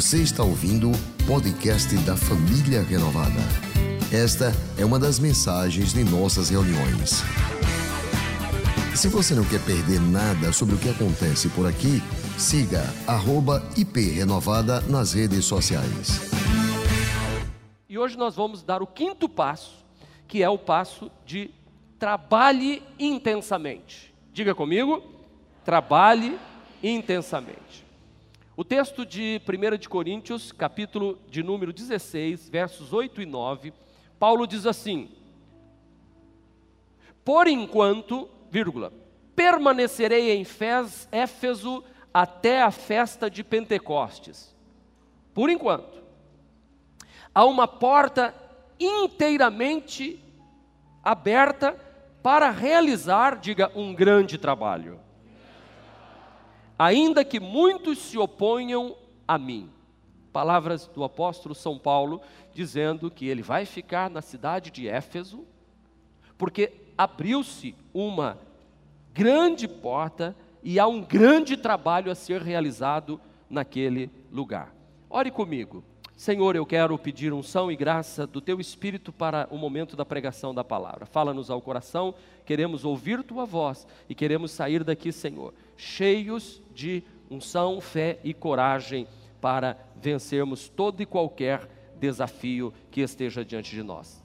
[0.00, 3.38] Você está ouvindo o podcast da Família Renovada.
[4.10, 7.22] Esta é uma das mensagens de nossas reuniões.
[8.96, 12.00] Se você não quer perder nada sobre o que acontece por aqui,
[12.38, 12.82] siga
[13.76, 16.30] @iprenovada nas redes sociais.
[17.86, 19.84] E hoje nós vamos dar o quinto passo,
[20.26, 21.50] que é o passo de
[21.98, 24.14] trabalhe intensamente.
[24.32, 25.02] Diga comigo,
[25.62, 26.38] trabalhe
[26.82, 27.79] intensamente.
[28.60, 33.72] O texto de 1 de Coríntios, capítulo de número 16, versos 8 e 9,
[34.18, 35.10] Paulo diz assim:
[37.24, 38.92] Por enquanto, vírgula,
[39.34, 44.54] permanecerei em Fez, Éfeso até a festa de Pentecostes.
[45.32, 46.02] Por enquanto.
[47.34, 48.34] Há uma porta
[48.78, 50.22] inteiramente
[51.02, 51.74] aberta
[52.22, 55.00] para realizar, diga, um grande trabalho
[56.80, 58.96] ainda que muitos se oponham
[59.28, 59.68] a mim.
[60.32, 62.22] Palavras do apóstolo São Paulo
[62.54, 65.44] dizendo que ele vai ficar na cidade de Éfeso,
[66.38, 68.38] porque abriu-se uma
[69.12, 74.74] grande porta e há um grande trabalho a ser realizado naquele lugar.
[75.10, 75.84] Ore comigo.
[76.20, 80.54] Senhor, eu quero pedir unção e graça do teu espírito para o momento da pregação
[80.54, 81.06] da palavra.
[81.06, 87.80] Fala-nos ao coração, queremos ouvir tua voz e queremos sair daqui, Senhor, cheios de unção,
[87.80, 89.08] fé e coragem
[89.40, 91.66] para vencermos todo e qualquer
[91.98, 94.22] desafio que esteja diante de nós.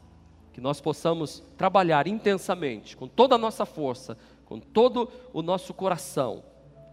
[0.51, 6.43] Que nós possamos trabalhar intensamente, com toda a nossa força, com todo o nosso coração,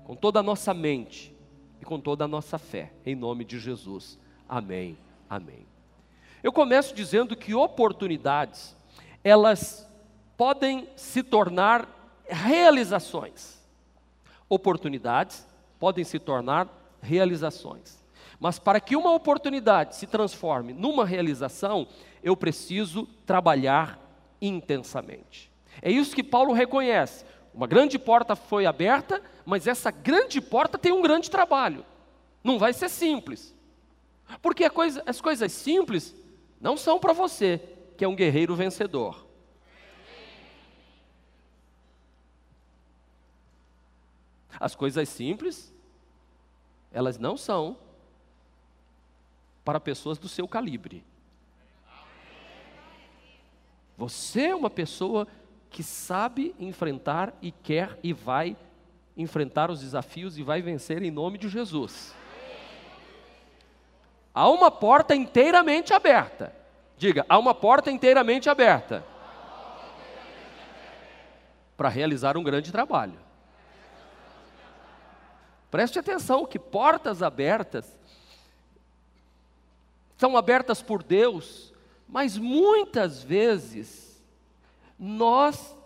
[0.05, 1.34] com toda a nossa mente
[1.80, 4.22] e com toda a nossa fé, em nome de Jesus.
[4.53, 4.98] Amém.
[5.31, 5.67] Amém.
[6.42, 8.77] Eu começo dizendo que oportunidades,
[9.25, 9.91] elas
[10.36, 11.89] podem se tornar
[12.28, 13.58] realizações.
[14.50, 15.47] Oportunidades
[15.80, 16.69] podem se tornar
[17.00, 18.05] realizações.
[18.39, 21.89] Mas para que uma oportunidade se transforme numa realização,
[22.23, 23.98] eu preciso trabalhar
[24.39, 25.51] intensamente.
[25.80, 27.24] É isso que Paulo reconhece.
[27.55, 31.86] Uma grande porta foi aberta, mas essa grande porta tem um grande trabalho.
[32.45, 33.55] Não vai ser simples.
[34.41, 36.15] Porque coisa, as coisas simples
[36.61, 37.61] não são para você,
[37.97, 39.27] que é um guerreiro vencedor.
[44.59, 45.75] As coisas simples,
[46.92, 47.77] elas não são
[49.65, 51.05] para pessoas do seu calibre.
[53.97, 55.27] Você é uma pessoa
[55.71, 58.57] que sabe enfrentar e quer e vai
[59.17, 62.15] enfrentar os desafios e vai vencer em nome de Jesus.
[64.35, 66.55] Há uma porta inteiramente aberta.
[66.97, 69.05] Diga, há uma porta inteiramente aberta.
[71.77, 73.19] Para realizar um grande trabalho.
[75.71, 77.98] Preste atenção que portas abertas
[80.17, 81.73] são abertas por Deus,
[82.07, 84.23] mas muitas vezes
[84.98, 85.77] nós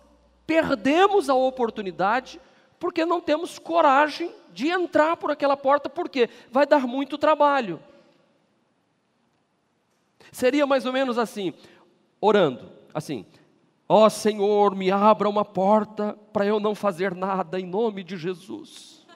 [0.46, 2.38] perdemos a oportunidade
[2.78, 7.80] porque não temos coragem de entrar por aquela porta, porque vai dar muito trabalho.
[10.32, 11.54] Seria mais ou menos assim,
[12.20, 13.24] orando, assim:
[13.88, 18.16] Ó oh, Senhor, me abra uma porta para eu não fazer nada em nome de
[18.16, 19.06] Jesus.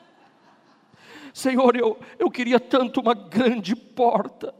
[1.32, 4.54] Senhor, eu, eu queria tanto uma grande porta,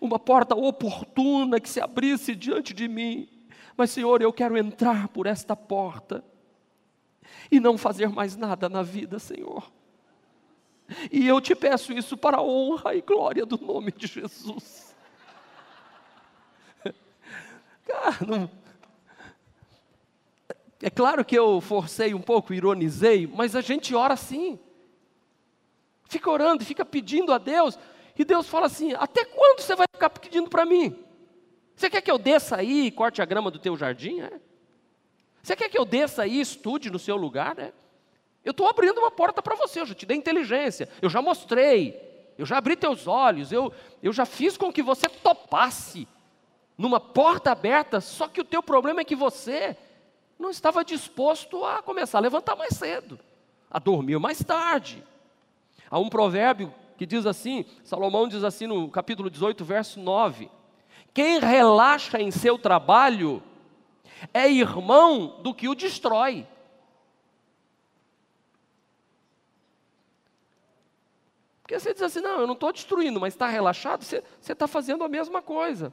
[0.00, 3.28] uma porta oportuna que se abrisse diante de mim,
[3.76, 6.24] mas Senhor, eu quero entrar por esta porta
[7.50, 9.70] e não fazer mais nada na vida, Senhor.
[11.10, 14.85] E eu te peço isso para a honra e glória do nome de Jesus.
[17.86, 18.50] Cara, não...
[20.82, 24.58] É claro que eu forcei um pouco, ironizei, mas a gente ora assim.
[26.08, 27.78] Fica orando, fica pedindo a Deus,
[28.18, 30.94] e Deus fala assim: Até quando você vai ficar pedindo para mim?
[31.74, 34.20] Você quer que eu desça aí e corte a grama do teu jardim?
[34.20, 34.40] É?
[35.42, 37.58] Você quer que eu desça aí e estude no seu lugar?
[37.58, 37.72] É?
[38.44, 42.32] Eu estou abrindo uma porta para você, eu já te dei inteligência, eu já mostrei,
[42.38, 43.72] eu já abri teus olhos, eu,
[44.02, 46.06] eu já fiz com que você topasse
[46.76, 49.76] numa porta aberta, só que o teu problema é que você
[50.38, 53.18] não estava disposto a começar a levantar mais cedo,
[53.70, 55.02] a dormir mais tarde.
[55.90, 60.50] Há um provérbio que diz assim, Salomão diz assim no capítulo 18, verso 9:
[61.14, 63.42] Quem relaxa em seu trabalho
[64.32, 66.46] é irmão do que o destrói.
[71.62, 75.02] Porque você diz assim, não, eu não estou destruindo, mas está relaxado, você está fazendo
[75.02, 75.92] a mesma coisa.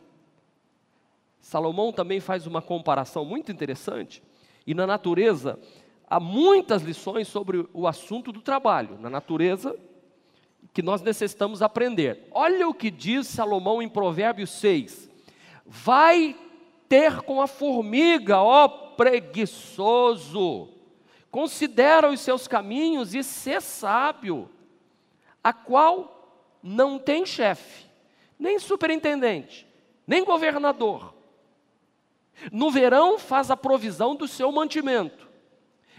[1.44, 4.24] Salomão também faz uma comparação muito interessante,
[4.66, 5.60] e na natureza
[6.10, 9.78] há muitas lições sobre o assunto do trabalho, na natureza,
[10.74, 12.28] que nós necessitamos aprender.
[12.32, 15.10] Olha o que diz Salomão em Provérbios 6.
[15.66, 16.34] Vai
[16.88, 20.70] ter com a formiga, ó preguiçoso.
[21.30, 24.50] Considera os seus caminhos e sê sábio,
[25.44, 27.86] a qual não tem chefe,
[28.40, 29.68] nem superintendente,
[30.08, 31.14] nem governador.
[32.52, 35.30] No verão faz a provisão do seu mantimento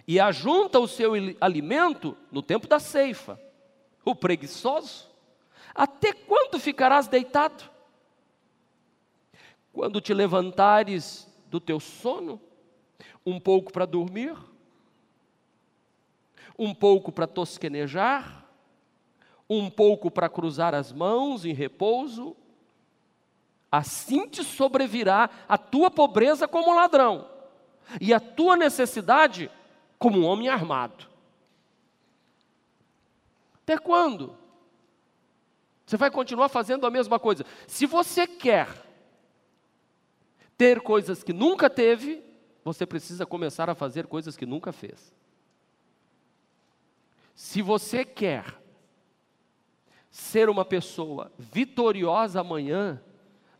[0.06, 3.40] e ajunta o seu alimento no tempo da ceifa.
[4.04, 5.08] O preguiçoso,
[5.74, 7.70] até quando ficarás deitado?
[9.72, 12.40] Quando te levantares do teu sono,
[13.24, 14.36] um pouco para dormir,
[16.58, 18.44] um pouco para tosquenejar,
[19.48, 22.36] um pouco para cruzar as mãos em repouso,
[23.76, 27.28] assim te sobrevirá a tua pobreza como ladrão,
[28.00, 29.50] e a tua necessidade
[29.98, 31.06] como um homem armado.
[33.62, 34.36] Até quando?
[35.86, 37.44] Você vai continuar fazendo a mesma coisa.
[37.66, 38.68] Se você quer
[40.56, 42.22] ter coisas que nunca teve,
[42.64, 45.14] você precisa começar a fazer coisas que nunca fez.
[47.34, 48.62] Se você quer
[50.10, 53.02] ser uma pessoa vitoriosa amanhã,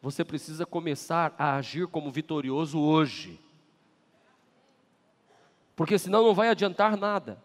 [0.04, 3.40] você precisa começar a agir como vitorioso hoje.
[5.74, 7.42] Porque senão não vai adiantar nada.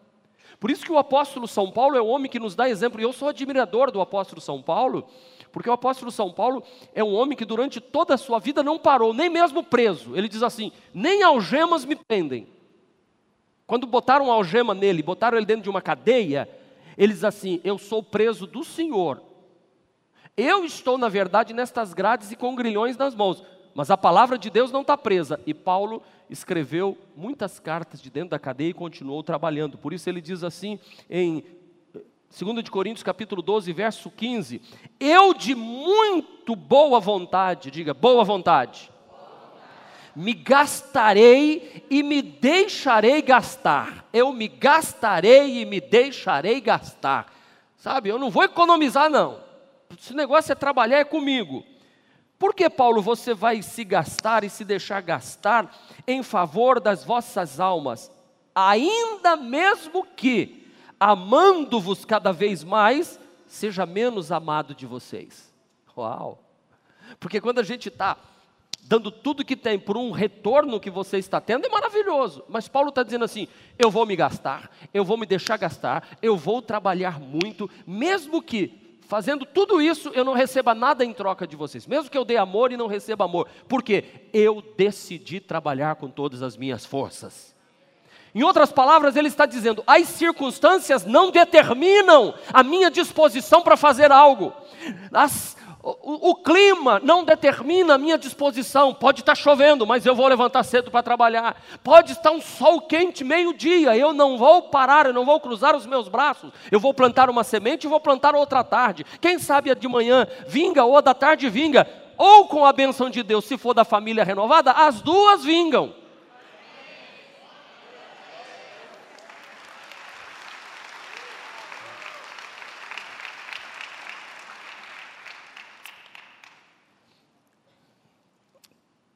[0.60, 3.04] Por isso que o apóstolo São Paulo é o homem que nos dá exemplo, e
[3.04, 5.08] eu sou admirador do apóstolo São Paulo,
[5.50, 6.62] porque o apóstolo São Paulo
[6.94, 10.14] é um homem que durante toda a sua vida não parou, nem mesmo preso.
[10.14, 12.46] Ele diz assim: nem algemas me prendem.
[13.66, 16.46] Quando botaram algema nele, botaram ele dentro de uma cadeia,
[16.98, 19.29] ele diz assim: Eu sou preso do Senhor.
[20.36, 23.42] Eu estou, na verdade, nestas grades e com grilhões nas mãos,
[23.74, 25.40] mas a palavra de Deus não está presa.
[25.46, 29.76] E Paulo escreveu muitas cartas de dentro da cadeia e continuou trabalhando.
[29.76, 30.78] Por isso ele diz assim
[31.08, 31.44] em
[32.30, 34.62] 2 de Coríntios capítulo 12, verso 15:
[34.98, 38.90] Eu de muito boa vontade, diga, boa vontade,
[40.14, 44.06] me gastarei e me deixarei gastar.
[44.12, 47.32] Eu me gastarei e me deixarei gastar.
[47.76, 49.49] Sabe, eu não vou economizar, não.
[49.98, 51.64] Esse negócio é trabalhar é comigo.
[52.38, 55.76] Por que, Paulo, você vai se gastar e se deixar gastar
[56.06, 58.10] em favor das vossas almas,
[58.54, 60.66] ainda mesmo que
[60.98, 65.52] amando-vos cada vez mais, seja menos amado de vocês.
[65.96, 66.42] Uau!
[67.18, 68.16] Porque quando a gente está
[68.82, 72.44] dando tudo que tem por um retorno que você está tendo, é maravilhoso.
[72.48, 73.48] Mas Paulo está dizendo assim:
[73.78, 78.79] eu vou me gastar, eu vou me deixar gastar, eu vou trabalhar muito, mesmo que
[79.10, 82.36] fazendo tudo isso eu não receba nada em troca de vocês, mesmo que eu dê
[82.36, 87.52] amor e não receba amor, porque eu decidi trabalhar com todas as minhas forças.
[88.32, 94.12] Em outras palavras, ele está dizendo: as circunstâncias não determinam a minha disposição para fazer
[94.12, 94.52] algo.
[95.12, 98.92] As, o, o, clima não determina a minha disposição.
[98.92, 101.56] Pode estar chovendo, mas eu vou levantar cedo para trabalhar.
[101.82, 103.96] Pode estar um sol quente, meio-dia.
[103.96, 106.52] Eu não vou parar, eu não vou cruzar os meus braços.
[106.70, 109.06] Eu vou plantar uma semente e vou plantar outra tarde.
[109.22, 111.88] Quem sabe a de manhã vinga ou a da tarde vinga.
[112.18, 115.94] Ou com a benção de Deus, se for da família renovada, as duas vingam.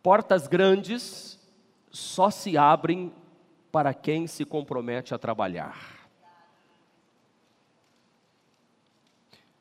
[0.05, 1.39] Portas grandes
[1.91, 3.11] só se abrem
[3.73, 6.07] para quem se compromete a trabalhar.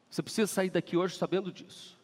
[0.10, 1.98] Você precisa sair daqui hoje sabendo disso.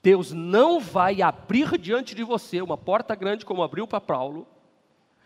[0.00, 4.46] Deus não vai abrir diante de você uma porta grande como abriu para Paulo,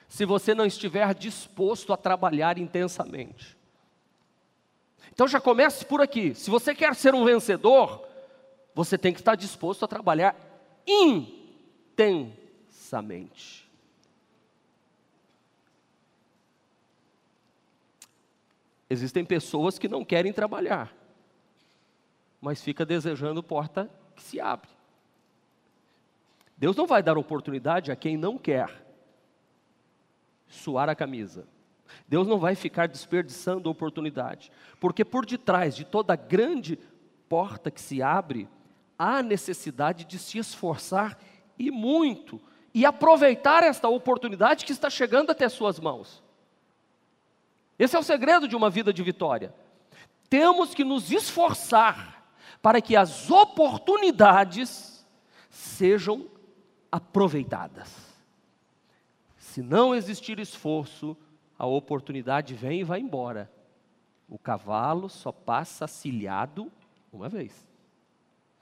[0.09, 3.59] se você não estiver disposto a trabalhar intensamente.
[5.13, 6.35] Então já comece por aqui.
[6.35, 8.09] Se você quer ser um vencedor,
[8.75, 10.35] você tem que estar disposto a trabalhar
[10.87, 11.38] intensamente
[11.99, 13.69] intensamente.
[18.89, 20.95] Existem pessoas que não querem trabalhar,
[22.41, 24.71] mas fica desejando porta que se abre.
[26.57, 28.87] Deus não vai dar oportunidade a quem não quer
[30.49, 31.47] suar a camisa.
[32.07, 34.51] Deus não vai ficar desperdiçando oportunidade,
[34.81, 36.79] porque por detrás de toda grande
[37.29, 38.49] porta que se abre,
[38.99, 41.19] há necessidade de se esforçar
[41.59, 42.41] e muito,
[42.73, 46.23] e aproveitar esta oportunidade que está chegando até suas mãos.
[47.79, 49.55] Esse é o segredo de uma vida de vitória.
[50.29, 55.07] Temos que nos esforçar para que as oportunidades
[55.49, 56.27] sejam
[56.91, 57.95] aproveitadas.
[59.39, 61.17] Se não existir esforço,
[61.59, 63.51] a oportunidade vem e vai embora.
[64.29, 66.71] O cavalo só passa cilhado
[67.13, 67.67] Uma vez.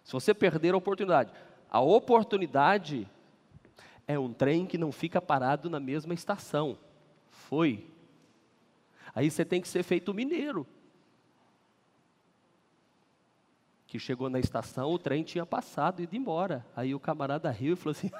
[0.05, 1.33] Se você perder a oportunidade,
[1.71, 3.09] a oportunidade
[4.07, 6.79] é um trem que não fica parado na mesma estação.
[7.31, 7.87] Foi.
[9.15, 10.67] Aí você tem que ser feito mineiro.
[13.87, 16.67] Que chegou na estação, o trem tinha passado e ido embora.
[16.75, 18.11] Aí o camarada riu e falou assim: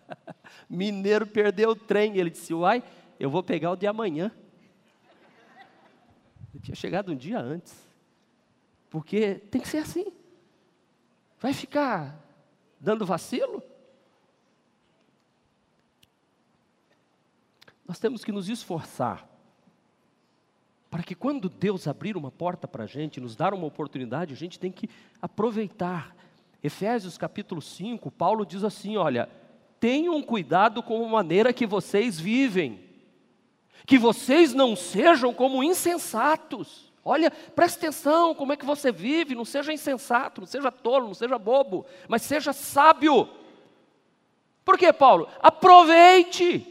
[0.68, 2.16] Mineiro perdeu o trem.
[2.16, 2.82] Ele disse: Uai,
[3.20, 4.32] eu vou pegar o de amanhã.
[6.54, 7.74] Ele tinha chegado um dia antes.
[8.90, 10.12] Porque tem que ser assim.
[11.38, 12.22] Vai ficar
[12.82, 13.62] dando vacilo?
[17.86, 19.28] Nós temos que nos esforçar
[20.90, 24.36] para que quando Deus abrir uma porta para a gente, nos dar uma oportunidade, a
[24.36, 24.90] gente tem que
[25.22, 26.14] aproveitar.
[26.62, 29.28] Efésios capítulo 5, Paulo diz assim: olha,
[29.80, 32.78] tenham cuidado com a maneira que vocês vivem,
[33.86, 36.91] que vocês não sejam como insensatos.
[37.04, 41.14] Olha, preste atenção como é que você vive, não seja insensato, não seja tolo, não
[41.14, 43.28] seja bobo, mas seja sábio.
[44.64, 45.28] Por quê, Paulo?
[45.40, 46.64] Aproveite,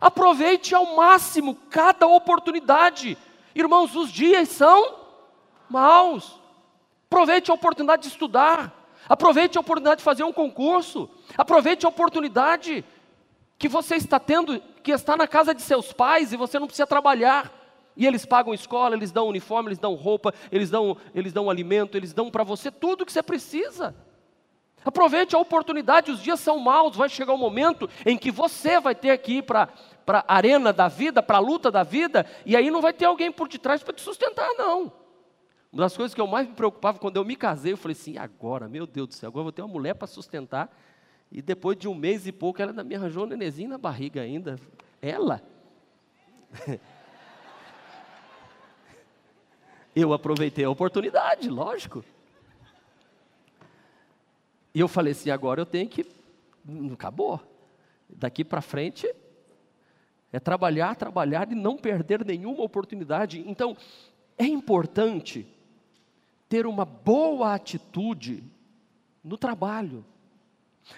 [0.00, 3.16] aproveite ao máximo cada oportunidade.
[3.54, 4.96] Irmãos, os dias são
[5.68, 6.40] maus.
[7.06, 8.72] Aproveite a oportunidade de estudar.
[9.08, 11.08] Aproveite a oportunidade de fazer um concurso.
[11.38, 12.84] Aproveite a oportunidade
[13.58, 16.86] que você está tendo, que está na casa de seus pais e você não precisa
[16.86, 17.61] trabalhar.
[17.96, 21.96] E eles pagam escola, eles dão uniforme, eles dão roupa, eles dão, eles dão alimento,
[21.96, 23.94] eles dão para você tudo o que você precisa.
[24.84, 28.80] Aproveite a oportunidade, os dias são maus, vai chegar o um momento em que você
[28.80, 29.68] vai ter que ir para
[30.08, 33.30] a arena da vida, para a luta da vida, e aí não vai ter alguém
[33.30, 34.92] por detrás para te sustentar, não.
[35.72, 38.18] Uma das coisas que eu mais me preocupava quando eu me casei, eu falei assim:
[38.18, 40.68] agora, meu Deus do céu, agora eu vou ter uma mulher para sustentar,
[41.30, 44.58] e depois de um mês e pouco, ela me arranjou um nenenzinho na barriga ainda.
[45.00, 45.40] Ela?
[49.94, 52.04] eu aproveitei a oportunidade, lógico.
[54.74, 56.06] E eu falei assim: agora eu tenho que.
[56.64, 57.40] Não acabou.
[58.08, 59.12] Daqui para frente
[60.32, 63.44] é trabalhar, trabalhar e não perder nenhuma oportunidade.
[63.46, 63.76] Então,
[64.38, 65.46] é importante
[66.48, 68.42] ter uma boa atitude
[69.22, 70.04] no trabalho.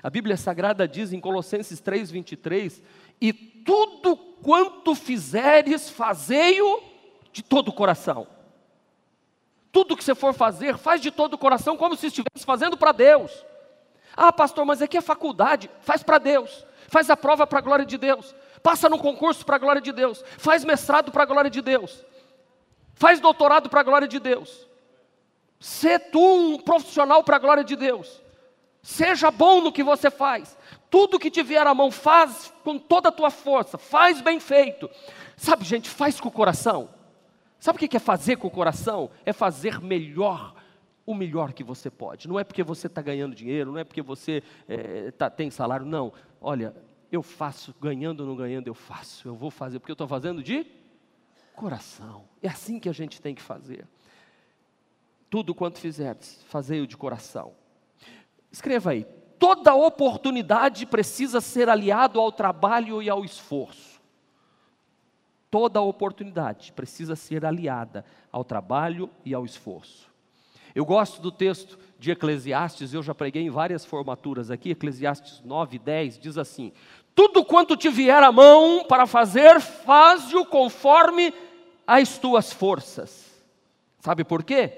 [0.02, 2.82] A Bíblia Sagrada diz em Colossenses 3:23,
[3.20, 6.82] e tudo quanto fizeres, fazei-o
[7.32, 8.33] de todo o coração.
[9.74, 12.92] Tudo que você for fazer, faz de todo o coração, como se estivesse fazendo para
[12.92, 13.44] Deus.
[14.16, 17.84] Ah, pastor, mas aqui é faculdade, faz para Deus, faz a prova para a glória
[17.84, 21.50] de Deus passa no concurso para a glória de Deus, faz mestrado para a glória
[21.50, 22.02] de Deus,
[22.94, 24.66] faz doutorado para a glória de Deus.
[25.60, 28.22] Sê tu um profissional para a glória de Deus.
[28.82, 30.56] Seja bom no que você faz.
[30.90, 34.90] Tudo que te vier à mão, faz com toda a tua força, faz bem feito.
[35.36, 36.88] Sabe, gente, faz com o coração.
[37.64, 39.08] Sabe o que é fazer com o coração?
[39.24, 40.54] É fazer melhor
[41.06, 42.28] o melhor que você pode.
[42.28, 45.86] Não é porque você está ganhando dinheiro, não é porque você é, tá, tem salário,
[45.86, 46.12] não.
[46.42, 46.76] Olha,
[47.10, 50.42] eu faço, ganhando ou não ganhando, eu faço, eu vou fazer, porque eu estou fazendo
[50.42, 50.66] de
[51.56, 52.26] coração.
[52.42, 53.88] É assim que a gente tem que fazer.
[55.30, 57.54] Tudo quanto fizerdes, fazei-o de coração.
[58.52, 59.06] Escreva aí:
[59.38, 63.93] toda oportunidade precisa ser aliado ao trabalho e ao esforço.
[65.54, 70.10] Toda oportunidade precisa ser aliada ao trabalho e ao esforço.
[70.74, 75.78] Eu gosto do texto de Eclesiastes, eu já preguei em várias formaturas aqui, Eclesiastes 9,
[75.78, 76.72] 10, diz assim:
[77.14, 81.32] tudo quanto te vier à mão para fazer, faz-o conforme
[81.86, 83.40] as tuas forças.
[84.00, 84.72] Sabe por quê?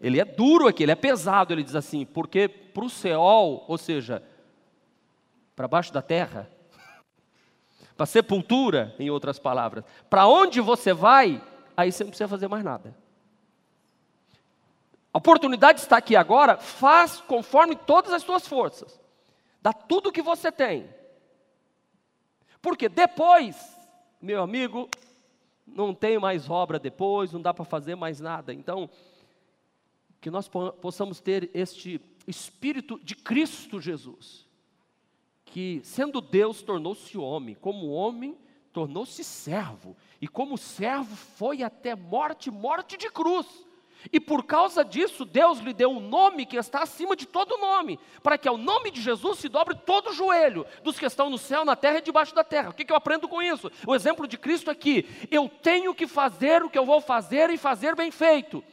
[0.00, 3.76] Ele é duro aqui, ele é pesado, ele diz assim, porque para o Seol, ou
[3.76, 4.22] seja,
[5.54, 6.48] para baixo da terra,
[8.02, 11.40] para sepultura, em outras palavras, para onde você vai,
[11.76, 12.96] aí você não precisa fazer mais nada.
[15.14, 19.00] A oportunidade está aqui agora, faz conforme todas as suas forças,
[19.62, 20.88] dá tudo o que você tem
[22.60, 23.56] porque depois,
[24.20, 24.88] meu amigo,
[25.64, 28.52] não tem mais obra depois, não dá para fazer mais nada.
[28.52, 28.90] Então,
[30.20, 34.48] que nós possamos ter este espírito de Cristo Jesus,
[35.52, 38.34] que sendo Deus tornou-se homem, como homem
[38.72, 43.46] tornou-se servo, e como servo foi até morte, morte de cruz.
[44.10, 48.00] E por causa disso, Deus lhe deu um nome que está acima de todo nome,
[48.22, 51.36] para que ao nome de Jesus se dobre todo o joelho dos que estão no
[51.36, 52.70] céu, na terra e debaixo da terra.
[52.70, 53.70] O que, que eu aprendo com isso?
[53.86, 57.58] O exemplo de Cristo aqui: eu tenho que fazer o que eu vou fazer e
[57.58, 58.64] fazer bem feito.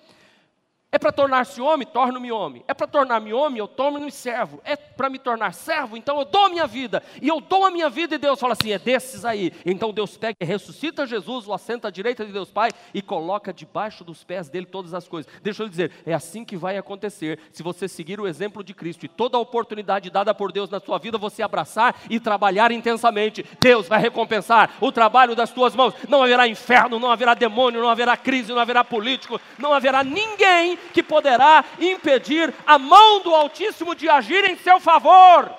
[0.91, 1.87] É para tornar-se homem?
[1.87, 2.63] Torno-me homem.
[2.67, 3.59] É para tornar-me homem?
[3.59, 4.59] Eu torno-me servo.
[4.65, 5.95] É para me tornar servo?
[5.95, 7.03] Então eu dou a minha vida.
[7.21, 9.53] E eu dou a minha vida e Deus fala assim: é desses aí.
[9.63, 13.53] Então Deus pega e ressuscita Jesus, o assenta à direita de Deus Pai e coloca
[13.53, 15.31] debaixo dos pés dele todas as coisas.
[15.43, 18.73] Deixa eu lhe dizer: é assim que vai acontecer se você seguir o exemplo de
[18.73, 22.71] Cristo e toda a oportunidade dada por Deus na sua vida você abraçar e trabalhar
[22.71, 23.45] intensamente.
[23.61, 25.93] Deus vai recompensar o trabalho das tuas mãos.
[26.07, 30.78] Não haverá inferno, não haverá demônio, não haverá crise, não haverá político, não haverá ninguém
[30.93, 35.53] que poderá impedir a mão do Altíssimo de agir em seu favor.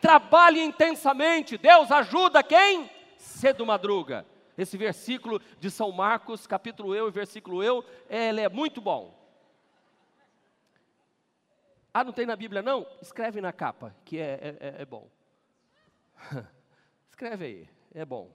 [0.00, 2.90] Trabalhe intensamente, Deus ajuda quem?
[3.16, 4.26] Cedo madruga.
[4.56, 9.18] Esse versículo de São Marcos, capítulo eu e versículo eu, ele é muito bom.
[11.92, 12.86] Ah, não tem na Bíblia não?
[13.02, 15.08] Escreve na capa, que é, é, é, é bom.
[17.10, 18.30] Escreve aí, é bom.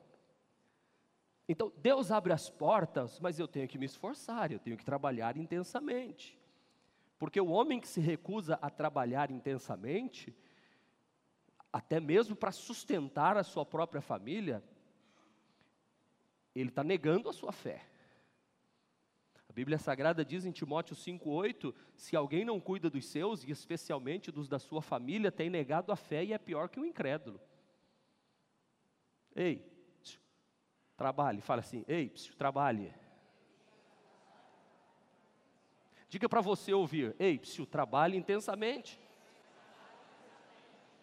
[1.47, 5.37] Então, Deus abre as portas, mas eu tenho que me esforçar, eu tenho que trabalhar
[5.37, 6.39] intensamente.
[7.19, 10.35] Porque o homem que se recusa a trabalhar intensamente,
[11.71, 14.63] até mesmo para sustentar a sua própria família,
[16.53, 17.85] ele está negando a sua fé.
[19.47, 24.31] A Bíblia Sagrada diz em Timóteo 5,8: se alguém não cuida dos seus, e especialmente
[24.31, 27.39] dos da sua família, tem negado a fé e é pior que um incrédulo.
[29.35, 29.74] Ei,
[30.97, 32.93] Trabalhe, fala assim, ei, psiu, trabalhe.
[36.07, 38.97] Diga para você ouvir, ei, psiu, trabalhe intensamente.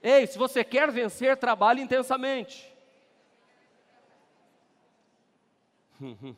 [0.03, 2.73] Ei, se você quer vencer, trabalhe intensamente.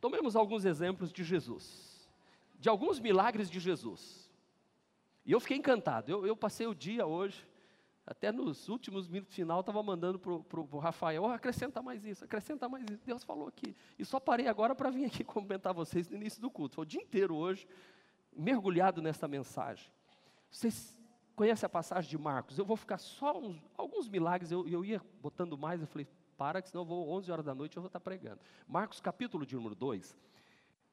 [0.00, 2.06] Tomemos alguns exemplos de Jesus,
[2.60, 4.30] de alguns milagres de Jesus.
[5.24, 6.12] E eu fiquei encantado.
[6.12, 7.48] Eu, eu passei o dia hoje
[8.06, 12.68] até nos últimos minutos final, estava mandando para o Rafael, oh, acrescenta mais isso, acrescenta
[12.68, 13.02] mais isso.
[13.04, 13.74] Deus falou aqui.
[13.98, 16.76] E só parei agora para vir aqui comentar vocês no início do culto.
[16.76, 17.66] Foi o dia inteiro hoje,
[18.36, 19.90] mergulhado nessa mensagem.
[20.50, 21.00] Vocês
[21.34, 22.58] conhecem a passagem de Marcos?
[22.58, 26.06] Eu vou ficar só uns, alguns milagres, eu, eu ia botando mais, eu falei,
[26.36, 28.40] para, que senão eu vou 11 horas da noite eu vou estar pregando.
[28.68, 30.14] Marcos capítulo de número 2,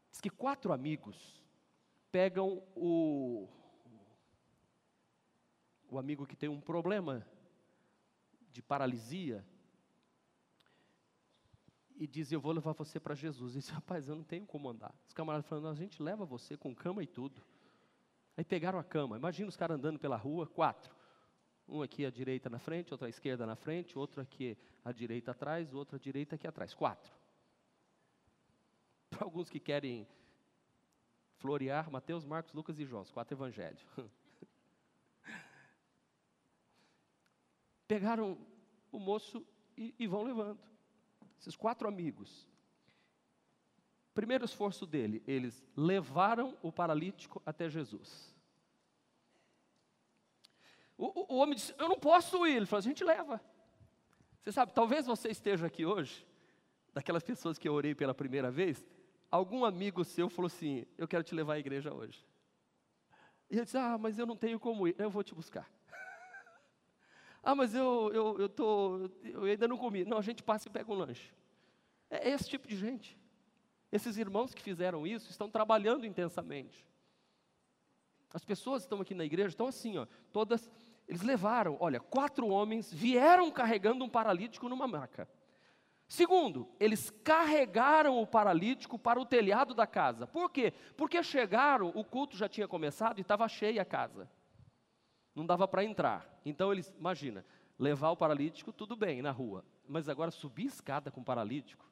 [0.10, 1.44] diz que quatro amigos
[2.10, 3.50] pegam o,
[5.92, 7.28] o amigo que tem um problema
[8.50, 9.46] de paralisia
[11.98, 13.54] e diz: Eu vou levar você para Jesus.
[13.54, 14.96] E diz: Rapaz, eu não tenho como andar.
[15.06, 17.44] Os camaradas falando: A gente leva você com cama e tudo.
[18.38, 19.18] Aí pegaram a cama.
[19.18, 20.96] Imagina os caras andando pela rua, quatro.
[21.68, 25.32] Um aqui à direita na frente, outro à esquerda na frente, outro aqui à direita
[25.32, 26.74] atrás, outro à direita aqui atrás.
[26.74, 27.14] Quatro.
[29.10, 30.08] Para alguns que querem
[31.36, 33.86] florear, Mateus, Marcos, Lucas e João, os quatro evangelhos.
[37.92, 38.38] pegaram
[38.90, 40.58] o moço e, e vão levando.
[41.38, 42.48] Esses quatro amigos.
[44.14, 48.34] Primeiro esforço dele, eles levaram o paralítico até Jesus.
[50.98, 52.56] O, o, o, homem disse: Eu não posso ir.
[52.56, 53.42] Ele falou: A gente leva.
[54.40, 56.26] Você sabe, talvez você esteja aqui hoje,
[56.94, 58.86] daquelas pessoas que eu orei pela primeira vez,
[59.30, 62.26] algum amigo seu falou assim: Eu quero te levar à igreja hoje.
[63.50, 64.96] E ele disse: Ah, mas eu não tenho como ir.
[64.98, 65.70] Eu vou te buscar.
[67.44, 70.06] Ah, mas eu, eu, eu, tô, eu ainda não comi.
[70.06, 71.34] Não, a gente passa e pega um lanche.
[72.10, 73.18] É esse tipo de gente.
[73.92, 76.86] Esses irmãos que fizeram isso estão trabalhando intensamente.
[78.34, 80.70] As pessoas que estão aqui na igreja estão assim, ó, todas.
[81.08, 85.28] Eles levaram, olha, quatro homens vieram carregando um paralítico numa maca.
[86.08, 90.28] Segundo, eles carregaram o paralítico para o telhado da casa.
[90.28, 90.74] Por quê?
[90.96, 94.30] Porque chegaram, o culto já tinha começado e estava cheia a casa
[95.36, 96.40] não dava para entrar.
[96.46, 97.46] Então eles, imagina,
[97.78, 99.66] levar o paralítico, tudo bem, na rua.
[99.88, 101.90] Mas agora subir escada com o paralítico.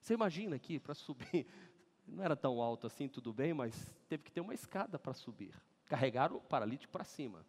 [0.00, 1.46] Você imagina aqui, para subir,
[2.06, 5.54] não era tão alto assim, tudo bem, mas teve que ter uma escada para subir.
[5.86, 7.44] Carregaram o paralítico para cima.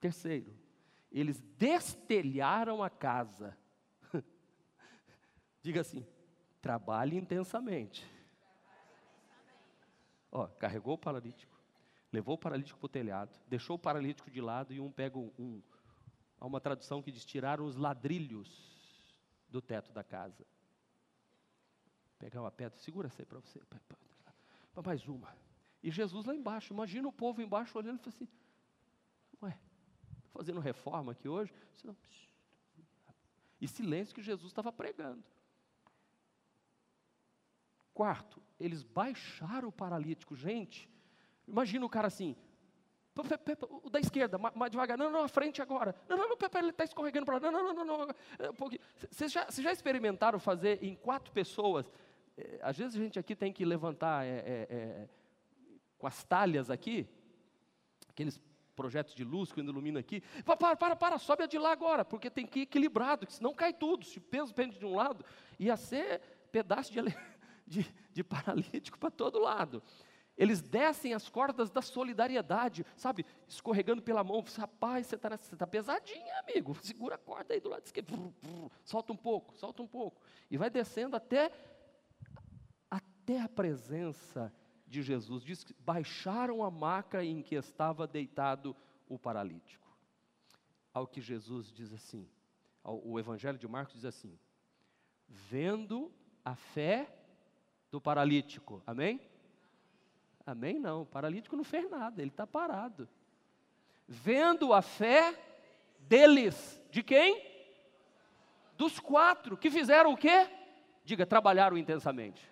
[0.00, 0.52] Terceiro,
[1.10, 3.56] eles destelharam a casa.
[5.62, 6.04] Diga assim,
[6.60, 8.04] trabalhe intensamente.
[10.30, 11.51] Ó, carregou o paralítico
[12.12, 15.62] levou o paralítico para o telhado, deixou o paralítico de lado e um pega um.
[16.38, 18.48] Há uma tradução que diz: tiraram os ladrilhos
[19.48, 20.46] do teto da casa.
[22.18, 23.60] Pegar uma pedra, segura essa aí para você.
[24.84, 25.34] Mais uma.
[25.82, 28.28] E Jesus lá embaixo, imagina o povo embaixo olhando e falando assim:
[29.42, 29.58] Ué,
[30.32, 31.52] fazendo reforma aqui hoje?
[33.60, 35.24] E silêncio que Jesus estava pregando.
[37.94, 40.34] Quarto, eles baixaram o paralítico.
[40.34, 40.88] Gente,
[41.46, 42.36] Imagina o cara assim,
[43.84, 44.96] O da esquerda, mais devagar.
[44.96, 45.94] Não, não, a frente agora.
[46.08, 47.50] Não, não, não, ele está escorregando para lá.
[47.50, 48.08] Não, não, não, não.
[49.10, 51.92] Vocês, já, vocês já experimentaram fazer em quatro pessoas?
[52.36, 55.08] É, às vezes a gente aqui tem que levantar é, é, é,
[55.98, 57.06] com as talhas aqui,
[58.08, 58.40] aqueles
[58.74, 60.22] projetos de luz que ilumina aqui.
[60.44, 63.72] Para, para, para, sobe a de lá agora, porque tem que ir equilibrado, senão cai
[63.72, 64.04] tudo.
[64.04, 65.24] Se o peso pende de um lado,
[65.58, 67.00] ia ser pedaço de,
[67.66, 69.82] de, de paralítico para todo lado.
[70.36, 73.26] Eles descem as cordas da solidariedade, sabe?
[73.46, 74.42] Escorregando pela mão.
[74.56, 76.74] Rapaz, você está tá pesadinho, amigo.
[76.82, 78.34] Segura a corda aí do lado esquerdo.
[78.84, 80.20] Solta um pouco, solta um pouco.
[80.50, 81.52] E vai descendo até,
[82.90, 84.52] até a presença
[84.86, 85.44] de Jesus.
[85.44, 88.74] Diz que baixaram a maca em que estava deitado
[89.08, 89.82] o paralítico.
[90.94, 92.28] Ao que Jesus diz assim,
[92.84, 94.38] o Evangelho de Marcos diz assim:
[95.28, 96.12] vendo
[96.44, 97.14] a fé
[97.90, 98.82] do paralítico.
[98.86, 99.20] Amém?
[100.46, 100.78] Amém?
[100.78, 103.08] Não, o paralítico não fez nada, ele está parado.
[104.06, 105.38] Vendo a fé
[106.00, 107.50] deles, de quem?
[108.76, 110.48] Dos quatro, que fizeram o quê?
[111.04, 112.50] Diga, trabalharam intensamente.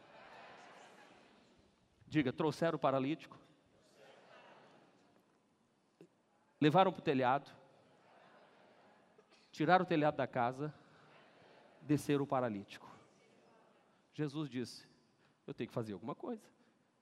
[2.07, 3.39] Diga, trouxeram o paralítico.
[6.61, 7.51] Levaram para o telhado.
[9.53, 10.75] Tiraram o telhado da casa.
[11.83, 12.89] Desceram o paralítico.
[14.13, 14.87] Jesus disse:
[15.47, 16.45] Eu tenho que fazer alguma coisa.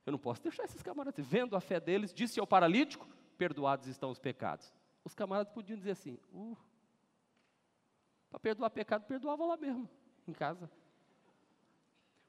[0.08, 1.26] Eu não posso deixar esses camaradas.
[1.26, 4.72] Vendo a fé deles, disse ao paralítico: Perdoados estão os pecados.
[5.04, 6.56] Os camaradas podiam dizer assim: uh,
[8.30, 9.86] Para perdoar pecado, perdoava lá mesmo,
[10.26, 10.70] em casa.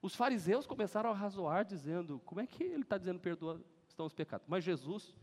[0.01, 4.13] Os fariseus começaram a razoar, dizendo: Como é que ele está dizendo perdoa estão os
[4.13, 4.45] pecados?
[4.45, 5.15] Mas Jesus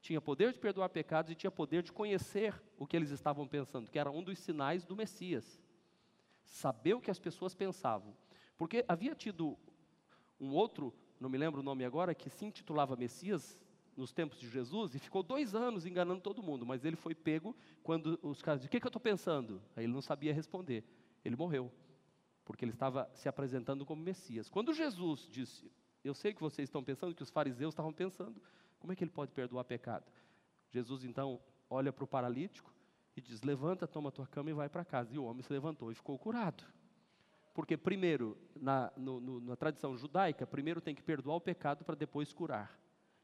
[0.00, 3.90] tinha poder de perdoar pecados e tinha poder de conhecer o que eles estavam pensando,
[3.90, 5.60] que era um dos sinais do Messias.
[6.44, 8.16] Saber o que as pessoas pensavam.
[8.56, 9.58] Porque havia tido
[10.38, 13.60] um outro não me lembro o nome agora, que se intitulava Messias
[13.96, 17.54] nos tempos de Jesus e ficou dois anos enganando todo mundo, mas ele foi pego
[17.82, 19.60] quando os caras, o que, que eu estou pensando?
[19.76, 20.82] Aí ele não sabia responder,
[21.24, 21.70] ele morreu,
[22.44, 24.48] porque ele estava se apresentando como Messias.
[24.48, 25.70] Quando Jesus disse,
[26.02, 28.40] eu sei que vocês estão pensando, que os fariseus estavam pensando,
[28.78, 30.10] como é que ele pode perdoar pecado?
[30.70, 32.72] Jesus então olha para o paralítico
[33.16, 35.14] e diz: Levanta, toma tua cama e vai para casa.
[35.14, 36.64] E o homem se levantou e ficou curado.
[37.54, 41.94] Porque, primeiro, na, no, no, na tradição judaica, primeiro tem que perdoar o pecado para
[41.94, 42.78] depois curar.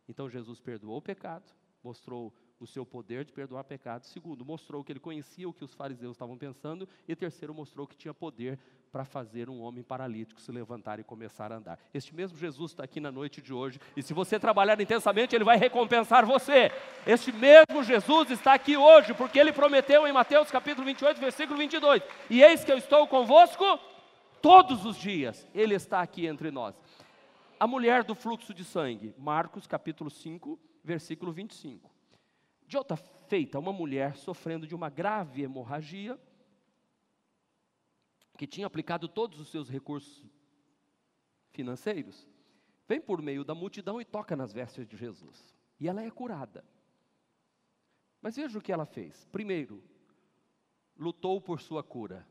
[0.09, 1.45] Então, Jesus perdoou o pecado,
[1.83, 4.09] mostrou o seu poder de perdoar pecados.
[4.09, 6.89] Segundo, mostrou que ele conhecia o que os fariseus estavam pensando.
[7.07, 8.59] E terceiro, mostrou que tinha poder
[8.91, 11.79] para fazer um homem paralítico se levantar e começar a andar.
[11.93, 13.79] Este mesmo Jesus está aqui na noite de hoje.
[13.97, 16.71] E se você trabalhar intensamente, ele vai recompensar você.
[17.07, 22.03] Este mesmo Jesus está aqui hoje, porque ele prometeu em Mateus capítulo 28, versículo 22.
[22.31, 23.65] E eis que eu estou convosco
[24.47, 26.81] todos os dias, Ele está aqui entre nós.
[27.59, 31.91] A mulher do fluxo de sangue, Marcos capítulo 5, versículo 25.
[32.65, 36.17] De outra feita, uma mulher sofrendo de uma grave hemorragia,
[38.39, 40.23] que tinha aplicado todos os seus recursos
[41.51, 42.29] financeiros,
[42.87, 45.53] vem por meio da multidão e toca nas vestes de Jesus.
[45.81, 46.65] E ela é curada.
[48.23, 49.27] Mas veja o que ela fez.
[49.33, 49.83] Primeiro,
[50.97, 52.25] lutou por sua cura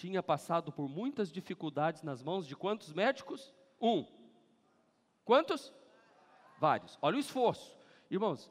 [0.00, 3.52] tinha passado por muitas dificuldades nas mãos de quantos médicos?
[3.78, 4.06] Um.
[5.26, 5.74] Quantos?
[6.58, 6.98] Vários.
[7.02, 7.78] Olha o esforço.
[8.10, 8.50] Irmãos,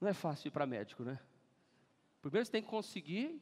[0.00, 1.20] não é fácil ir para médico, né?
[2.22, 3.38] Primeiro você tem que conseguir.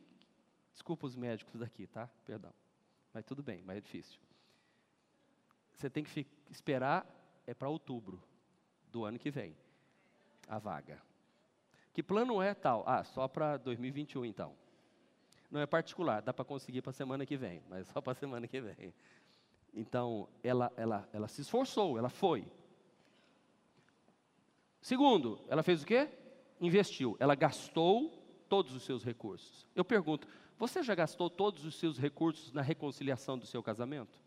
[0.72, 2.08] Desculpa os médicos daqui, tá?
[2.24, 2.52] Perdão.
[3.14, 4.18] Mas tudo bem, mas é difícil.
[5.74, 7.06] Você tem que esperar,
[7.46, 8.20] é para outubro
[8.90, 9.56] do ano que vem,
[10.48, 11.00] a vaga.
[11.92, 12.82] Que plano é tal?
[12.88, 14.61] Ah, só para 2021 então
[15.52, 18.14] não é particular, dá para conseguir para a semana que vem, mas só para a
[18.14, 18.94] semana que vem.
[19.74, 22.50] Então, ela, ela, ela se esforçou, ela foi.
[24.80, 26.08] Segundo, ela fez o quê?
[26.58, 27.18] Investiu.
[27.20, 28.10] Ela gastou
[28.48, 29.66] todos os seus recursos.
[29.74, 30.26] Eu pergunto,
[30.58, 34.18] você já gastou todos os seus recursos na reconciliação do seu casamento?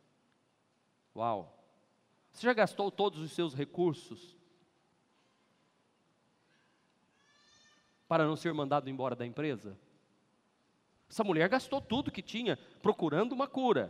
[1.15, 1.57] Uau!
[2.31, 4.37] Você já gastou todos os seus recursos
[8.07, 9.75] para não ser mandado embora da empresa?
[11.15, 13.89] Essa mulher gastou tudo que tinha procurando uma cura.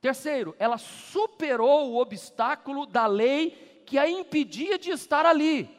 [0.00, 5.70] Terceiro, ela superou o obstáculo da lei que a impedia de estar ali.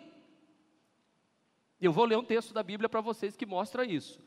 [1.81, 4.21] Eu vou ler um texto da Bíblia para vocês que mostra isso.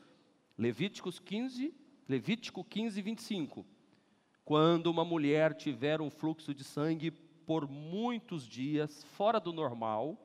[0.55, 1.73] Levíticos 15,
[2.07, 3.65] Levítico 15, 25.
[4.43, 10.15] Quando uma mulher tiver um fluxo de sangue por muitos dias fora do normal,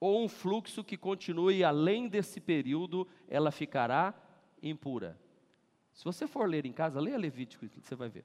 [0.00, 4.12] ou um fluxo que continue além desse período, ela ficará
[4.62, 5.18] impura.
[5.92, 8.24] Se você for ler em casa, leia Levítico, você vai ver.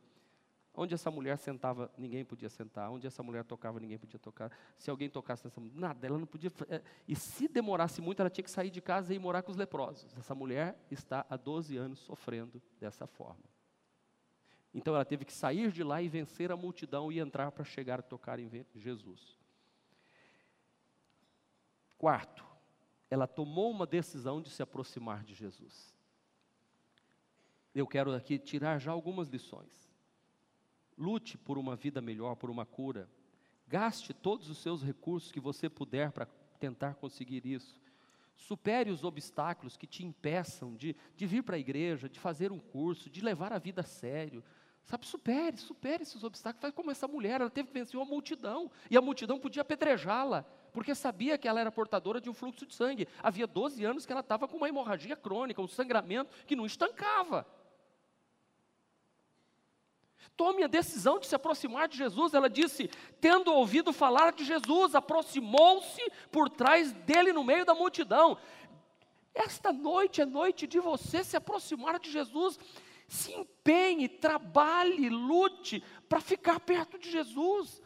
[0.76, 2.90] Onde essa mulher sentava, ninguém podia sentar.
[2.90, 4.52] Onde essa mulher tocava, ninguém podia tocar.
[4.78, 6.52] Se alguém tocasse nessa mulher, nada, ela não podia.
[6.68, 9.52] É, e se demorasse muito, ela tinha que sair de casa e ir morar com
[9.52, 10.16] os leprosos.
[10.18, 13.44] Essa mulher está há 12 anos sofrendo dessa forma.
[14.74, 18.00] Então ela teve que sair de lá e vencer a multidão e entrar para chegar
[18.00, 19.38] a tocar em Jesus.
[22.00, 22.44] Quarto,
[23.12, 25.94] ela tomou uma decisão de se aproximar de Jesus.
[27.74, 29.92] Eu quero aqui tirar já algumas lições.
[30.98, 33.10] Lute por uma vida melhor, por uma cura.
[33.68, 36.28] Gaste todos os seus recursos que você puder para
[36.60, 37.82] tentar conseguir isso.
[38.36, 42.60] Supere os obstáculos que te impeçam de, de vir para a igreja, de fazer um
[42.60, 44.44] curso, de levar a vida a sério.
[44.84, 46.62] Sabe, supere, supere esses obstáculos.
[46.62, 48.70] Faz como essa mulher, ela teve que vencer uma multidão.
[48.92, 52.76] E a multidão podia apedrejá-la, porque sabia que ela era portadora de um fluxo de
[52.76, 53.08] sangue.
[53.22, 57.48] Havia 12 anos que ela estava com uma hemorragia crônica, um sangramento que não estancava.
[60.36, 62.34] Tome a decisão de se aproximar de Jesus.
[62.34, 62.90] Ela disse,
[63.22, 68.38] tendo ouvido falar de Jesus, aproximou-se por trás dele no meio da multidão.
[69.34, 72.60] Esta noite é noite de você se aproximar de Jesus.
[73.08, 77.82] Se empenhe, trabalhe, lute para ficar perto de Jesus.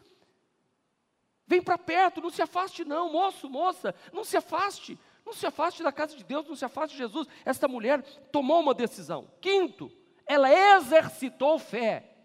[1.45, 4.97] Vem para perto, não se afaste não, moço, moça, não se afaste.
[5.25, 7.27] Não se afaste da casa de Deus, não se afaste de Jesus.
[7.43, 9.29] Esta mulher tomou uma decisão.
[9.41, 9.91] Quinto,
[10.25, 12.16] ela exercitou fé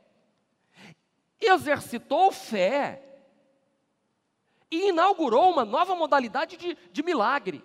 [1.46, 3.02] exercitou fé
[4.70, 7.62] e inaugurou uma nova modalidade de, de milagre,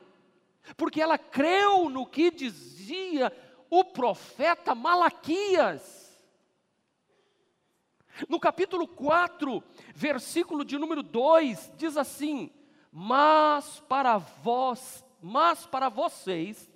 [0.76, 3.32] porque ela creu no que dizia
[3.70, 6.08] o profeta Malaquias.
[8.28, 9.64] No capítulo 4,
[9.94, 12.52] versículo de número 2, diz assim:
[12.92, 16.70] Mas para vós, mas para vocês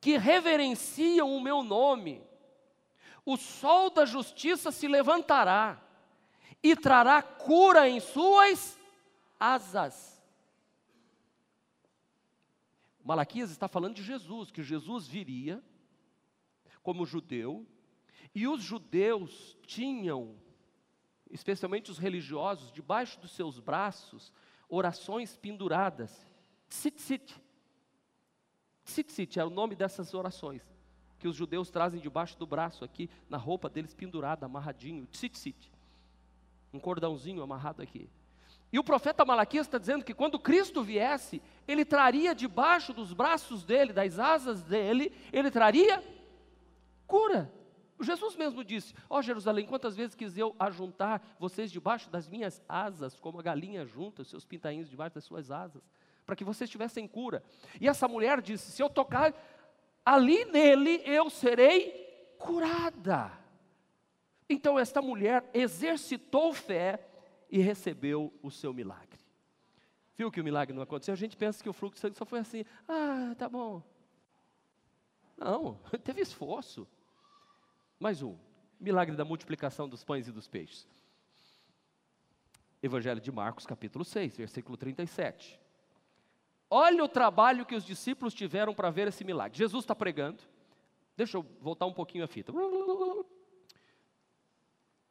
[0.00, 2.22] que reverenciam o meu nome,
[3.24, 5.80] o sol da justiça se levantará
[6.62, 8.78] e trará cura em suas
[9.38, 10.22] asas.
[13.04, 15.62] Malaquias está falando de Jesus, que Jesus viria
[16.82, 17.66] como judeu,
[18.34, 20.36] e os judeus tinham,
[21.30, 24.32] especialmente os religiosos, debaixo dos seus braços,
[24.68, 26.26] orações penduradas.
[26.68, 27.40] Tzitzit.
[28.84, 30.71] Tzitzit é o nome dessas orações
[31.22, 35.70] que os judeus trazem debaixo do braço aqui, na roupa deles pendurada, amarradinho, tzitzit.
[36.74, 38.10] Um cordãozinho amarrado aqui.
[38.72, 43.64] E o profeta Malaquias está dizendo que quando Cristo viesse, ele traria debaixo dos braços
[43.64, 46.02] dele, das asas dele, ele traria
[47.06, 47.48] cura.
[48.00, 52.60] Jesus mesmo disse: Ó oh, Jerusalém, quantas vezes quis eu ajuntar vocês debaixo das minhas
[52.68, 55.88] asas, como a galinha junta os seus pintainhos debaixo das suas asas,
[56.26, 57.44] para que vocês tivessem cura.
[57.80, 59.32] E essa mulher disse: Se eu tocar
[60.04, 63.32] ali nele eu serei curada.
[64.48, 67.06] Então esta mulher exercitou fé
[67.50, 69.20] e recebeu o seu milagre.
[70.16, 71.12] Viu que o milagre não aconteceu?
[71.12, 73.82] A gente pensa que o fluxo de sangue só foi assim, ah, tá bom.
[75.36, 76.86] Não, teve esforço.
[77.98, 78.36] Mais um,
[78.78, 80.86] milagre da multiplicação dos pães e dos peixes.
[82.82, 85.61] Evangelho de Marcos, capítulo 6, versículo 37.
[86.74, 89.58] Olha o trabalho que os discípulos tiveram para ver esse milagre.
[89.58, 90.42] Jesus está pregando.
[91.14, 92.50] Deixa eu voltar um pouquinho a fita.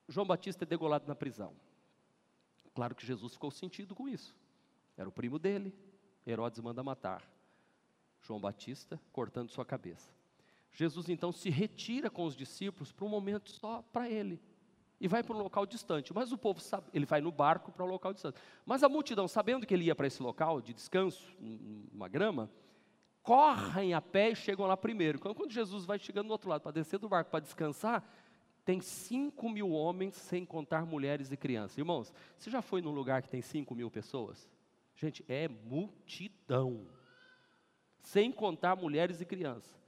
[0.08, 1.56] João Batista é degolado na prisão.
[2.74, 4.36] Claro que Jesus ficou sentido com isso.
[4.98, 5.72] Era o primo dele.
[6.26, 7.22] Herodes manda matar.
[8.24, 10.12] João Batista cortando sua cabeça.
[10.72, 14.42] Jesus então se retira com os discípulos para um momento só para ele
[15.02, 16.14] e vai para um local distante.
[16.14, 18.40] Mas o povo sabe, ele vai no barco para um local distante.
[18.64, 21.36] Mas a multidão, sabendo que ele ia para esse local de descanso,
[21.92, 22.52] uma grama,
[23.24, 25.18] correm a pé e chegam lá primeiro.
[25.18, 28.08] Então, quando Jesus vai chegando do outro lado para descer do barco para descansar,
[28.64, 31.80] tem 5 mil homens, sem contar mulheres e crianças.
[31.80, 34.48] Irmãos, você já foi num lugar que tem 5 mil pessoas?
[34.96, 36.86] Gente, é multidão.
[38.04, 39.81] Sem contar mulheres e crianças.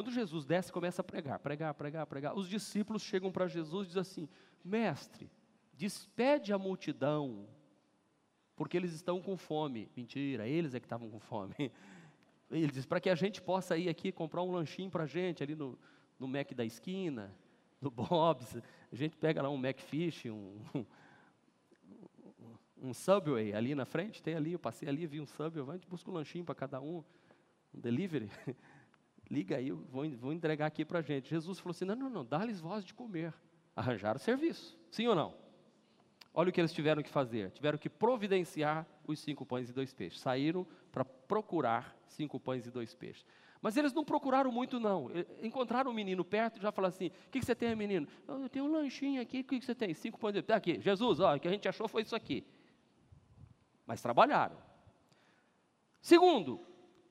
[0.00, 2.34] Quando Jesus desce, começa a pregar, pregar, pregar, pregar.
[2.34, 4.28] Os discípulos chegam para Jesus e dizem assim:
[4.64, 5.30] Mestre,
[5.74, 7.46] despede a multidão,
[8.56, 9.90] porque eles estão com fome.
[9.94, 11.54] Mentira, eles é que estavam com fome.
[12.50, 15.42] Ele diz: para que a gente possa ir aqui comprar um lanchinho para a gente
[15.42, 15.78] ali no,
[16.18, 17.30] no Mac da esquina,
[17.78, 18.56] no Bob's.
[18.90, 20.56] A gente pega lá um Macfish, um,
[22.80, 25.86] um Subway ali na frente, tem ali, eu passei ali, vi um Subway, a gente
[25.86, 27.04] busca um lanchinho para cada um,
[27.74, 28.30] um delivery.
[29.30, 31.30] liga aí, vou, vou entregar aqui para a gente.
[31.30, 33.32] Jesus falou assim: não, não, não, dá-lhes voz de comer.
[33.76, 35.34] Arranjaram serviço, sim ou não?
[36.34, 39.94] Olha o que eles tiveram que fazer: tiveram que providenciar os cinco pães e dois
[39.94, 40.20] peixes.
[40.20, 43.24] Saíram para procurar cinco pães e dois peixes.
[43.62, 45.10] Mas eles não procuraram muito, não.
[45.42, 48.08] Encontraram um menino perto e já falaram assim: O que, que você tem, menino?
[48.26, 49.94] Eu tenho um lanchinho aqui, o que, que você tem?
[49.94, 50.42] Cinco pães de.
[50.42, 52.44] Tá aqui, Jesus, ó, o que a gente achou foi isso aqui.
[53.86, 54.56] Mas trabalharam.
[56.00, 56.60] Segundo,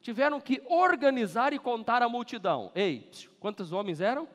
[0.01, 2.71] tiveram que organizar e contar a multidão.
[2.73, 3.09] Ei,
[3.39, 4.27] quantos homens eram?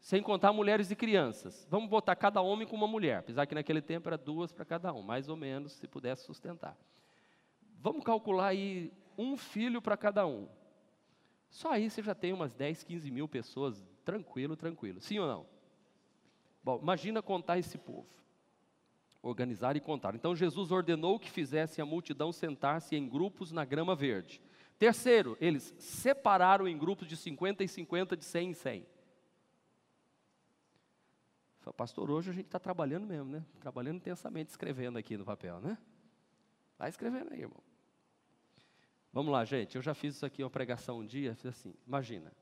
[0.00, 1.66] Sem contar mulheres e crianças.
[1.70, 4.92] Vamos botar cada homem com uma mulher, apesar que naquele tempo era duas para cada
[4.92, 6.76] um, mais ou menos, se pudesse sustentar.
[7.80, 10.48] Vamos calcular aí um filho para cada um.
[11.50, 15.00] Só aí você já tem umas 10, 15 mil pessoas, tranquilo, tranquilo.
[15.00, 15.46] Sim ou não?
[16.62, 18.06] Bom, imagina contar esse povo.
[19.26, 20.14] Organizar e contar.
[20.14, 24.40] Então Jesus ordenou que fizessem a multidão sentar-se em grupos na grama verde.
[24.78, 28.86] Terceiro, eles separaram em grupos de 50 e 50, de 100 em 100.
[31.76, 33.44] Pastor, hoje a gente está trabalhando mesmo, né?
[33.58, 35.76] Trabalhando intensamente, escrevendo aqui no papel, né?
[36.78, 37.60] Vai escrevendo aí, irmão.
[39.12, 39.74] Vamos lá, gente.
[39.74, 41.34] Eu já fiz isso aqui, uma pregação um dia.
[41.34, 42.32] Fiz assim: imagina.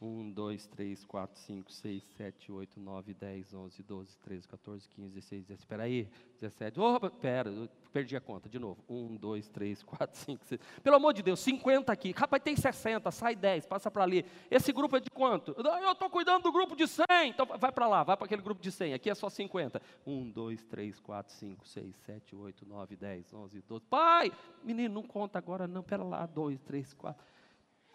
[0.00, 5.10] 1, 2, 3, 4, 5, 6, 7, 8, 9, 10, 11, 12, 13, 14, 15,
[5.10, 5.60] 16, 17.
[5.60, 6.08] Espera aí.
[6.40, 6.80] 17.
[6.80, 7.50] Opa, pera,
[7.92, 8.84] perdi a conta de novo.
[8.88, 10.60] 1, 2, 3, 4, 5, 6.
[10.82, 12.12] Pelo amor de Deus, 50 aqui.
[12.12, 14.26] Rapaz, tem 60, sai 10, passa para ali.
[14.50, 15.54] Esse grupo é de quanto?
[15.56, 17.04] Eu estou cuidando do grupo de 100.
[17.28, 18.94] Então vai para lá, vai para aquele grupo de 100.
[18.94, 19.80] Aqui é só 50.
[20.06, 23.84] 1, 2, 3, 4, 5, 6, 7, 8, 9, 10, 11, 12.
[23.86, 25.82] Pai, menino, não conta agora não.
[25.82, 27.24] Pera lá, 2, 3, 4.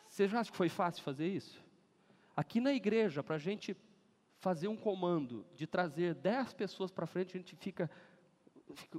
[0.10, 1.69] Você já acha que foi fácil fazer isso?
[2.40, 3.76] Aqui na igreja, para a gente
[4.38, 7.92] fazer um comando de trazer dez pessoas para frente, a gente fica,
[8.76, 8.98] fica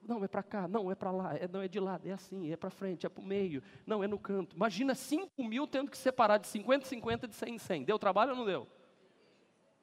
[0.00, 2.50] não, é para cá, não, é para lá, é, não, é de lado, é assim,
[2.50, 4.56] é para frente, é para o meio, não, é no canto.
[4.56, 7.84] Imagina 5 mil tendo que separar de 50 em 50, de 100 em 100.
[7.84, 8.66] Deu trabalho ou não deu?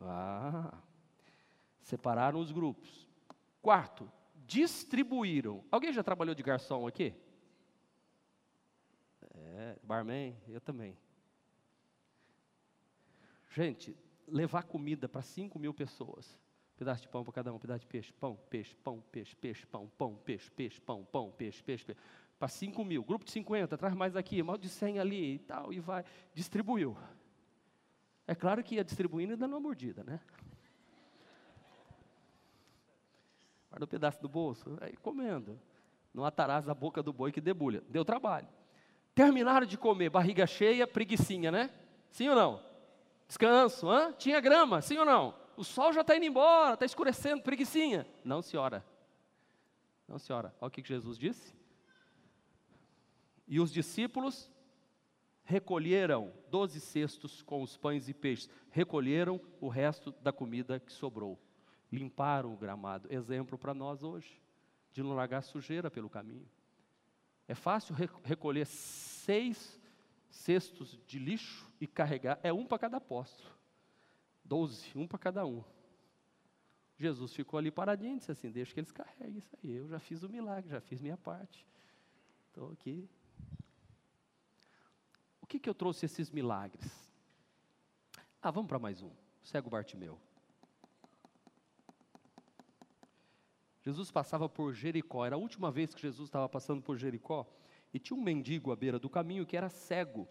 [0.01, 0.75] Ah,
[1.79, 3.07] separaram os grupos.
[3.61, 4.11] Quarto,
[4.47, 5.63] distribuíram.
[5.69, 7.13] Alguém já trabalhou de garçom aqui?
[9.31, 10.97] É, barman, eu também.
[13.55, 13.95] Gente,
[14.27, 16.37] levar comida para 5 mil pessoas.
[16.75, 19.89] pedaço de pão para cada um, pedaço de peixe, pão, peixe, pão, peixe, peixe, pão,
[19.97, 22.01] pão, peixe, peixe, pão, pão, peixe, peixe, peixe.
[22.37, 25.71] Para 5 mil, grupo de 50, traz mais aqui, mal de 100 ali e tal,
[25.71, 26.03] e vai.
[26.33, 26.97] Distribuiu.
[28.27, 30.19] É claro que ia distribuindo e dando uma mordida, né?
[33.69, 35.57] Guarda um pedaço do bolso, aí comendo.
[36.13, 37.81] Não atarás a boca do boi que debulha.
[37.87, 38.49] Deu trabalho.
[39.13, 41.69] Terminaram de comer, barriga cheia, preguiçinha, né?
[42.11, 42.74] Sim ou não?
[43.27, 43.88] Descanso?
[44.17, 45.35] Tinha grama, sim ou não?
[45.57, 48.05] O sol já está indo embora, está escurecendo, preguiçinha.
[48.23, 48.85] Não, senhora.
[50.07, 50.53] Não, senhora.
[50.59, 51.55] Olha o que Jesus disse.
[53.47, 54.51] E os discípulos
[55.43, 58.49] recolheram doze cestos com os pães e peixes.
[58.69, 61.39] Recolheram o resto da comida que sobrou.
[61.91, 63.07] Limparam o gramado.
[63.11, 64.41] Exemplo para nós hoje,
[64.91, 66.47] de não largar sujeira pelo caminho.
[67.47, 69.79] É fácil recolher seis
[70.29, 73.49] cestos de lixo e carregar, é um para cada apóstolo.
[74.43, 75.63] Doze, um para cada um.
[76.97, 79.71] Jesus ficou ali paradinho disse assim: Deixa que eles carreguem isso aí.
[79.71, 81.65] Eu já fiz o milagre, já fiz minha parte.
[82.47, 83.09] Estou aqui.
[85.41, 86.89] O que, que eu trouxe esses milagres?
[88.41, 89.11] Ah, vamos para mais um.
[89.43, 90.19] Cego Bartimeu.
[93.81, 95.25] Jesus passava por Jericó.
[95.25, 97.45] Era a última vez que Jesus estava passando por Jericó.
[97.93, 100.27] E tinha um mendigo à beira do caminho que era cego.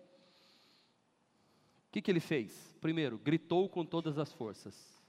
[1.94, 2.74] O que, que ele fez?
[2.80, 5.00] Primeiro, gritou com todas as forças.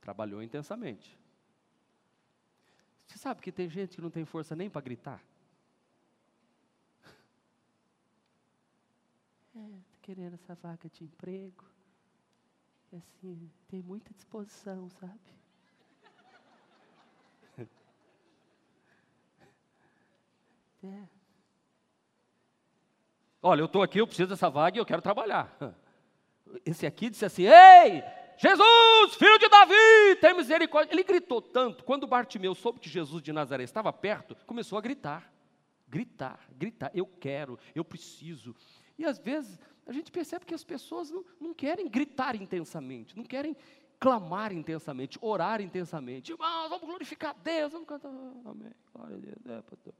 [0.00, 1.16] Trabalhou intensamente.
[3.06, 5.22] Você sabe que tem gente que não tem força nem para gritar?
[9.54, 11.64] É, tá querendo essa vaga de emprego.
[12.90, 15.20] E assim, tem muita disposição, sabe?
[20.82, 21.19] É.
[23.42, 25.56] Olha, eu estou aqui, eu preciso dessa vaga e eu quero trabalhar.
[26.64, 28.02] Esse aqui disse assim: Ei,
[28.36, 30.92] Jesus, filho de Davi, tem misericórdia.
[30.92, 35.32] Ele gritou tanto, quando Bartimeu soube que Jesus de Nazaré estava perto, começou a gritar,
[35.88, 38.54] gritar, gritar: Eu quero, eu preciso.
[38.98, 43.24] E às vezes a gente percebe que as pessoas não, não querem gritar intensamente, não
[43.24, 43.56] querem
[43.98, 46.32] clamar intensamente, orar intensamente.
[46.32, 48.08] Irmãos, vamos glorificar Deus, vamos cantar.
[48.08, 48.72] Amém.
[48.94, 49.46] Glória a Deus.
[49.46, 49.94] É, pastor.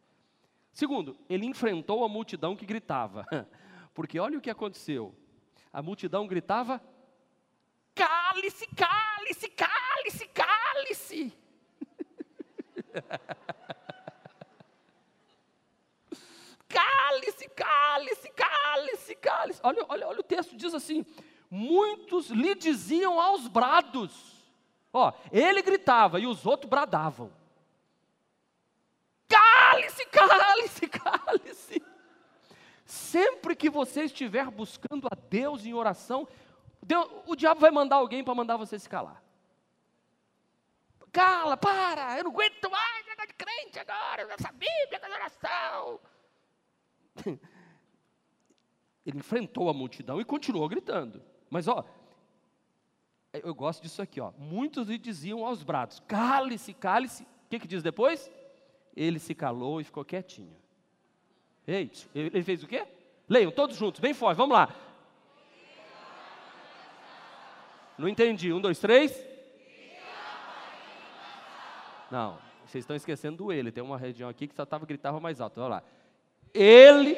[0.73, 3.27] Segundo, ele enfrentou a multidão que gritava.
[3.95, 5.15] Porque olha o que aconteceu.
[5.73, 6.83] A multidão gritava:
[7.95, 11.33] cale-se, cale-se, cale-se, cale-se.
[16.69, 19.61] cale-se, cale-se, cale-se, cale-se.
[19.63, 21.05] Olha, olha, olha o texto, diz assim:
[21.51, 24.41] muitos lhe diziam aos brados.
[24.93, 27.40] Ó, ele gritava e os outros bradavam.
[30.11, 31.83] Cale-se, cale-se.
[32.85, 36.27] sempre que você estiver buscando a Deus em oração,
[36.83, 39.23] Deus, o diabo vai mandar alguém para mandar você se calar.
[41.13, 46.01] Cala, para, eu não aguento mais negócio de crente agora, essa Bíblia, essa oração.
[49.05, 51.23] Ele enfrentou a multidão e continuou gritando.
[51.49, 51.85] Mas ó,
[53.33, 54.33] eu gosto disso aqui, ó.
[54.39, 57.25] Muitos lhe diziam aos brados: cale-se, cale-se.
[57.25, 58.31] O que, que diz depois?
[58.97, 60.57] Ele se calou e ficou quietinho.
[61.67, 62.87] Ei, ele fez o quê?
[63.29, 64.75] Leiam todos juntos, bem forte, vamos lá.
[68.01, 68.51] Não entendi.
[68.51, 69.13] Um, dois, três.
[72.11, 73.71] Não, vocês estão esquecendo do ele.
[73.71, 75.61] Tem uma região aqui que só estava gritava mais alto.
[75.61, 75.83] Olha lá.
[76.55, 77.15] Ele.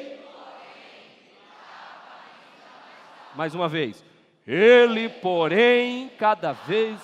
[3.33, 4.03] Mais uma vez.
[4.45, 6.99] Ele, porém, cada vez.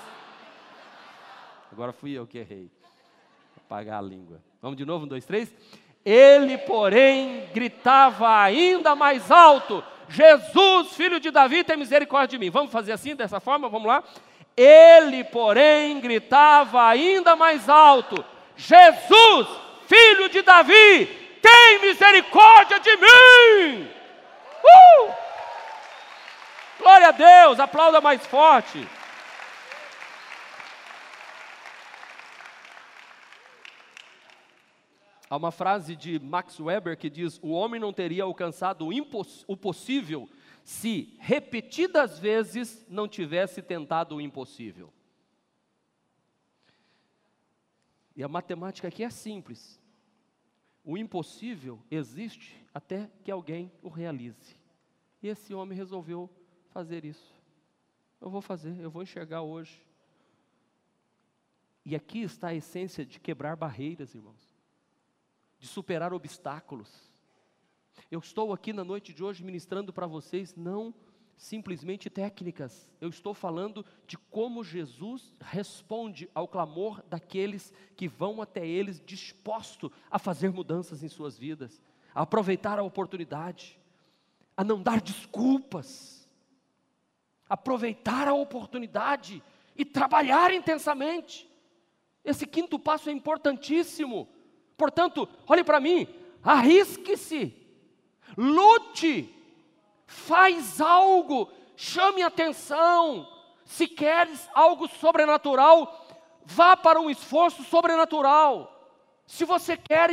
[1.72, 2.70] Agora fui eu que errei.
[3.56, 4.42] Apagar a língua.
[4.62, 5.54] Vamos de novo, um, dois, três.
[6.04, 12.50] Ele, porém, gritava ainda mais alto: Jesus, filho de Davi, tem misericórdia de mim.
[12.50, 13.70] Vamos fazer assim, dessa forma?
[13.70, 14.04] Vamos lá.
[14.58, 18.24] Ele, porém, gritava ainda mais alto:
[18.58, 19.48] Jesus,
[19.88, 21.06] filho de Davi,
[21.42, 23.90] tem misericórdia de mim.
[24.64, 25.14] Uh!
[26.80, 28.86] Glória a Deus, aplauda mais forte.
[35.30, 38.92] Há uma frase de Max Weber que diz: O homem não teria alcançado o,
[39.48, 40.28] o possível
[40.64, 44.92] se repetidas vezes não tivesse tentado o impossível.
[48.16, 49.80] E a matemática aqui é simples.
[50.84, 54.58] O impossível existe até que alguém o realize.
[55.22, 56.28] E esse homem resolveu
[56.70, 57.36] fazer isso.
[58.20, 59.80] Eu vou fazer, eu vou enxergar hoje.
[61.86, 64.49] E aqui está a essência de quebrar barreiras, irmãos
[65.60, 66.90] de superar obstáculos.
[68.10, 70.94] Eu estou aqui na noite de hoje ministrando para vocês não
[71.40, 78.68] simplesmente técnicas, eu estou falando de como Jesus responde ao clamor daqueles que vão até
[78.68, 81.82] eles disposto a fazer mudanças em suas vidas,
[82.14, 83.80] a aproveitar a oportunidade,
[84.56, 86.28] a não dar desculpas,
[87.48, 89.42] aproveitar a oportunidade
[89.78, 91.50] e trabalhar intensamente.
[92.22, 94.28] Esse quinto passo é importantíssimo.
[94.80, 96.08] Portanto, olhe para mim,
[96.42, 97.54] arrisque-se,
[98.38, 99.30] lute,
[100.08, 103.28] faz algo, chame atenção.
[103.66, 106.08] Se queres algo sobrenatural,
[106.46, 108.74] vá para um esforço sobrenatural.
[109.28, 110.10] Se você quer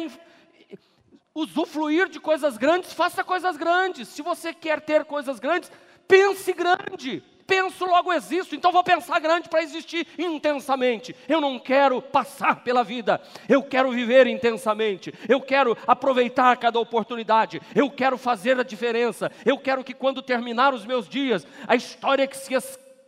[1.32, 4.08] usufruir de coisas grandes, faça coisas grandes.
[4.08, 5.70] Se você quer ter coisas grandes,
[6.08, 11.14] pense grande penso, logo existo, então vou pensar grande para existir intensamente.
[11.28, 17.60] Eu não quero passar pela vida, eu quero viver intensamente, eu quero aproveitar cada oportunidade,
[17.74, 22.26] eu quero fazer a diferença, eu quero que quando terminar os meus dias, a história
[22.26, 22.54] que se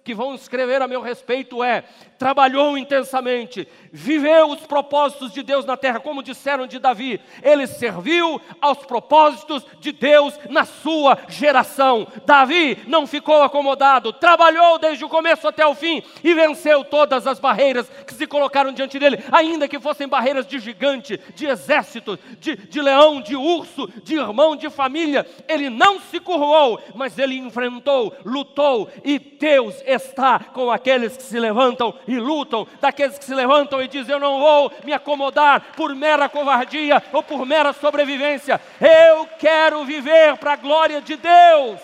[0.09, 1.85] que vão escrever a meu respeito é:
[2.19, 8.41] trabalhou intensamente, viveu os propósitos de Deus na terra, como disseram de Davi, ele serviu
[8.61, 12.07] aos propósitos de Deus na sua geração.
[12.27, 17.39] Davi não ficou acomodado, trabalhou desde o começo até o fim e venceu todas as
[17.39, 22.57] barreiras que se colocaram diante dele, ainda que fossem barreiras de gigante, de exército, de,
[22.57, 25.27] de leão, de urso, de irmão, de família.
[25.49, 31.39] Ele não se curvou, mas ele enfrentou, lutou e Deus está com aqueles que se
[31.39, 35.95] levantam e lutam, daqueles que se levantam e dizem: Eu não vou me acomodar por
[35.95, 41.81] mera covardia ou por mera sobrevivência, eu quero viver para a glória de Deus.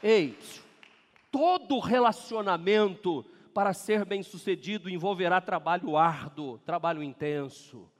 [0.00, 0.38] Ei,
[1.32, 7.90] todo relacionamento para ser bem sucedido envolverá trabalho árduo, trabalho intenso.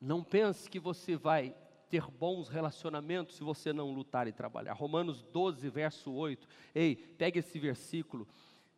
[0.00, 1.54] Não pense que você vai
[1.92, 4.72] ter bons relacionamentos se você não lutar e trabalhar.
[4.72, 6.48] Romanos 12, verso 8.
[6.74, 8.26] Ei, pegue esse versículo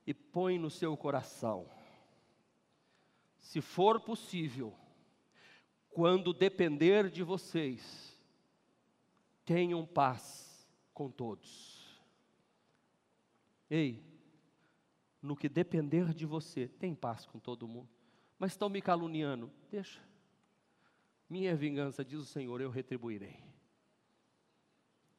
[0.05, 1.65] e põe no seu coração.
[3.39, 4.75] Se for possível,
[5.91, 8.19] quando depender de vocês,
[9.45, 12.03] tenham paz com todos.
[13.71, 14.03] Ei,
[15.23, 17.89] no que depender de você, tem paz com todo mundo.
[18.41, 20.03] Mas estão me caluniando, deixa.
[21.29, 23.43] Minha vingança, diz o Senhor, eu retribuirei.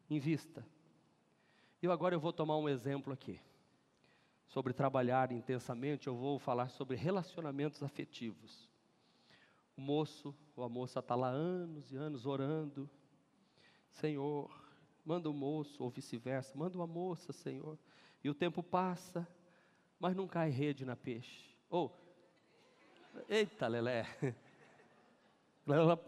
[0.09, 0.65] Invista.
[1.81, 3.39] Eu agora eu vou tomar um exemplo aqui.
[4.47, 8.69] Sobre trabalhar intensamente, eu vou falar sobre relacionamentos afetivos.
[9.75, 12.89] O moço ou a moça está lá anos e anos orando.
[13.91, 14.49] Senhor,
[15.03, 17.77] manda o moço, ou vice-versa, manda uma moça, Senhor.
[18.23, 19.27] E o tempo passa,
[19.99, 21.55] mas não cai rede na peixe.
[21.69, 22.05] Ou
[23.29, 24.05] Eita, Lelé.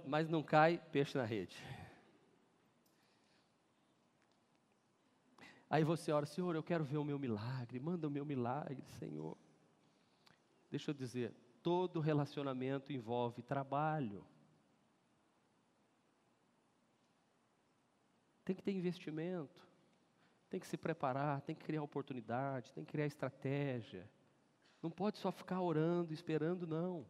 [0.06, 1.58] Mas não cai peixe na rede.
[5.70, 9.38] Aí você ora, Senhor, eu quero ver o meu milagre, manda o meu milagre, Senhor.
[10.70, 14.26] Deixa eu dizer, todo relacionamento envolve trabalho.
[18.46, 19.68] Tem que ter investimento,
[20.50, 24.10] tem que se preparar, tem que criar oportunidade, tem que criar estratégia.
[24.82, 27.06] Não pode só ficar orando, esperando, não.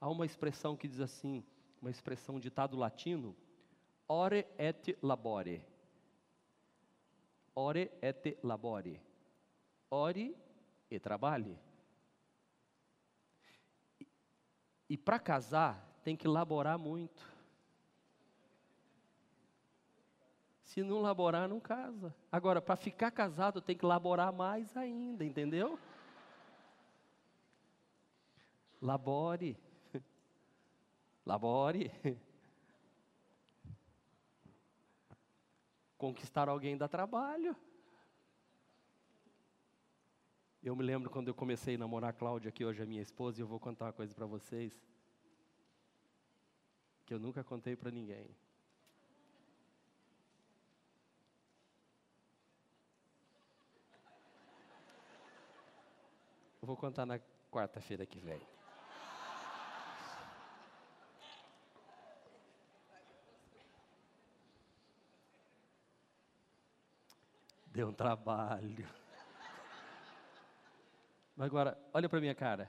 [0.00, 1.44] Há uma expressão que diz assim,
[1.80, 3.36] uma expressão um ditado latino,
[4.08, 5.64] ore et labore.
[7.54, 9.00] Ore et labore.
[9.90, 10.36] Ore
[10.90, 11.58] e trabalhe.
[14.00, 14.06] E,
[14.90, 17.38] e para casar, tem que laborar muito.
[20.62, 22.14] Se não laborar, não casa.
[22.30, 25.78] Agora, para ficar casado, tem que laborar mais ainda, entendeu?
[28.80, 29.58] Labore.
[31.28, 31.92] Labore.
[35.98, 37.54] Conquistar alguém dá trabalho.
[40.62, 43.38] Eu me lembro quando eu comecei a namorar a Cláudia, que hoje é minha esposa,
[43.38, 44.82] e eu vou contar uma coisa para vocês
[47.04, 48.34] que eu nunca contei para ninguém.
[56.62, 57.20] Eu vou contar na
[57.50, 58.57] quarta-feira que vem.
[67.78, 68.88] Deu um trabalho.
[71.36, 72.68] Mas agora, olha para minha cara.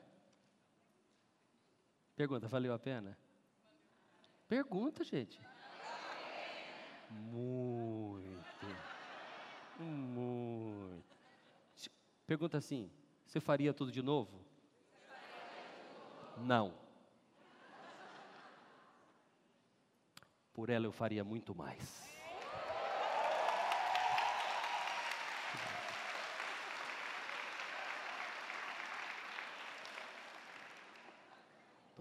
[2.16, 3.18] Pergunta, valeu a pena?
[4.48, 5.42] Pergunta, gente.
[7.10, 8.68] Muito.
[9.80, 11.18] Muito.
[12.28, 12.92] Pergunta assim:
[13.26, 14.40] você faria tudo de novo?
[16.38, 16.72] Não.
[20.54, 22.19] Por ela eu faria muito mais.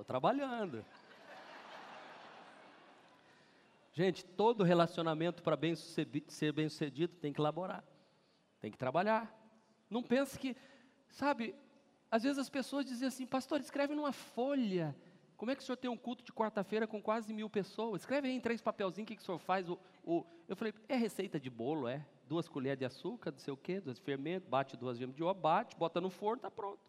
[0.09, 0.83] Trabalhando.
[3.93, 7.85] Gente, todo relacionamento para bem ser bem sucedido tem que elaborar,
[8.59, 9.31] tem que trabalhar.
[9.91, 10.57] Não pense que,
[11.11, 11.55] sabe,
[12.11, 14.97] às vezes as pessoas dizem assim, pastor, escreve numa folha.
[15.37, 18.01] Como é que o senhor tem um culto de quarta-feira com quase mil pessoas?
[18.03, 19.69] Escreve aí em três papelzinhos o que, que o senhor faz.
[19.69, 20.25] O, o...
[20.49, 22.05] Eu falei, é receita de bolo, é?
[22.27, 25.39] Duas colheres de açúcar, não sei o quê, dois fermentos, bate duas gemas de ovo,
[25.39, 26.81] bate, bota no forno, está pronto.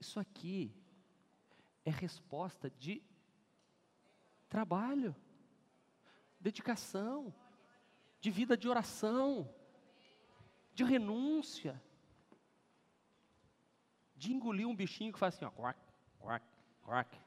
[0.00, 0.72] Isso aqui
[1.84, 3.02] é resposta de
[4.48, 5.14] trabalho,
[6.38, 7.34] dedicação,
[8.20, 9.52] de vida de oração,
[10.74, 11.82] de renúncia,
[14.14, 15.80] de engolir um bichinho que faz assim, ó, quack,
[16.20, 16.46] quack,
[16.84, 17.18] quack.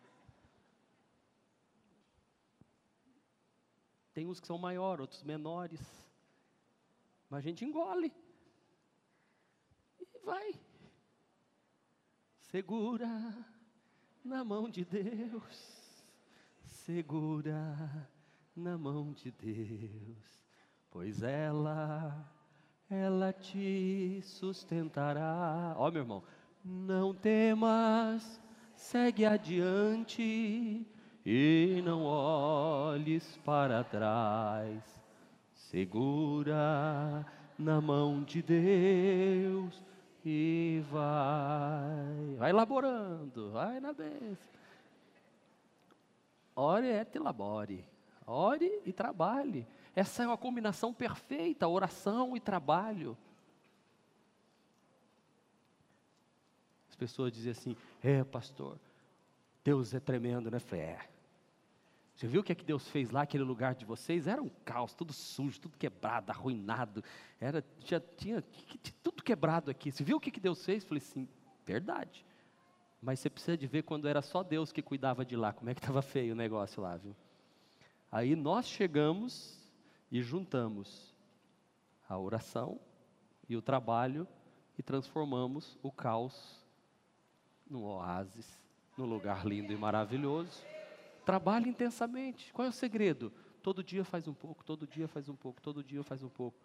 [4.14, 5.82] Tem uns que são maiores, outros menores,
[7.30, 8.14] mas a gente engole
[10.00, 10.54] e vai.
[12.40, 13.08] Segura
[14.26, 16.04] na mão de Deus,
[16.64, 18.10] segura
[18.56, 20.42] na mão de Deus,
[20.90, 22.28] pois ela,
[22.90, 25.76] ela te sustentará.
[25.78, 26.24] Ó, meu irmão,
[26.64, 28.42] não temas,
[28.76, 30.88] segue adiante
[31.24, 34.84] e não olhes para trás.
[35.54, 37.24] Segura
[37.60, 39.84] na mão de Deus
[40.26, 44.56] e vai, vai elaborando, vai na bênção.
[46.56, 47.86] Ore et labore,
[48.26, 49.68] ore e trabalhe.
[49.96, 53.16] Essa é uma combinação perfeita, oração e trabalho.
[56.90, 58.80] As pessoas dizem assim: é, pastor,
[59.64, 60.60] Deus é tremendo, né?
[60.60, 61.15] Falei, é.
[62.16, 64.26] Você viu o que é que Deus fez lá, aquele lugar de vocês?
[64.26, 67.04] Era um caos, tudo sujo, tudo quebrado, arruinado.
[67.42, 69.92] Era, já tinha, tinha tudo quebrado aqui.
[69.92, 70.86] Você viu o que, que Deus fez?
[70.86, 71.28] Falei, sim,
[71.66, 72.26] verdade.
[73.02, 75.74] Mas você precisa de ver quando era só Deus que cuidava de lá, como é
[75.74, 77.14] que estava feio o negócio lá, viu?
[78.10, 79.60] Aí nós chegamos
[80.10, 81.14] e juntamos
[82.08, 82.80] a oração
[83.50, 84.26] e o trabalho
[84.78, 86.64] e transformamos o caos
[87.70, 88.58] num oásis,
[88.98, 90.64] num lugar lindo e maravilhoso.
[91.26, 92.54] Trabalhe intensamente.
[92.54, 93.34] Qual é o segredo?
[93.62, 96.58] Todo dia faz um pouco, todo dia faz um pouco, todo dia faz um pouco.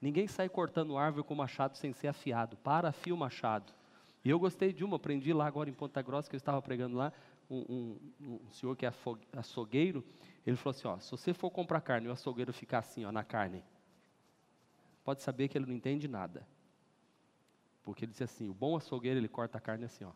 [0.00, 2.56] Ninguém sai cortando árvore com machado sem ser afiado.
[2.56, 3.72] Para, afia o machado.
[4.24, 6.96] E eu gostei de uma, aprendi lá agora em Ponta Grossa, que eu estava pregando
[6.96, 7.12] lá,
[7.48, 8.92] um, um, um senhor que é
[9.32, 10.04] açougueiro,
[10.44, 13.12] ele falou assim, ó, se você for comprar carne e o açougueiro ficar assim, ó,
[13.12, 13.62] na carne,
[15.04, 16.46] pode saber que ele não entende nada.
[17.84, 20.10] Porque ele disse assim, o bom açougueiro, ele corta a carne assim, ó.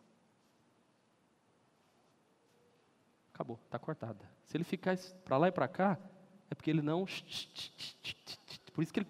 [3.33, 4.29] Acabou, está cortada.
[4.45, 5.97] Se ele ficar para lá e para cá,
[6.49, 7.05] é porque ele não.
[8.73, 9.07] Por isso que ele.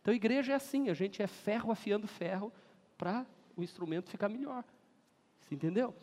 [0.00, 2.52] Então, igreja é assim: a gente é ferro afiando ferro
[2.98, 3.24] para
[3.56, 4.64] o instrumento ficar melhor.
[5.40, 5.94] Você entendeu?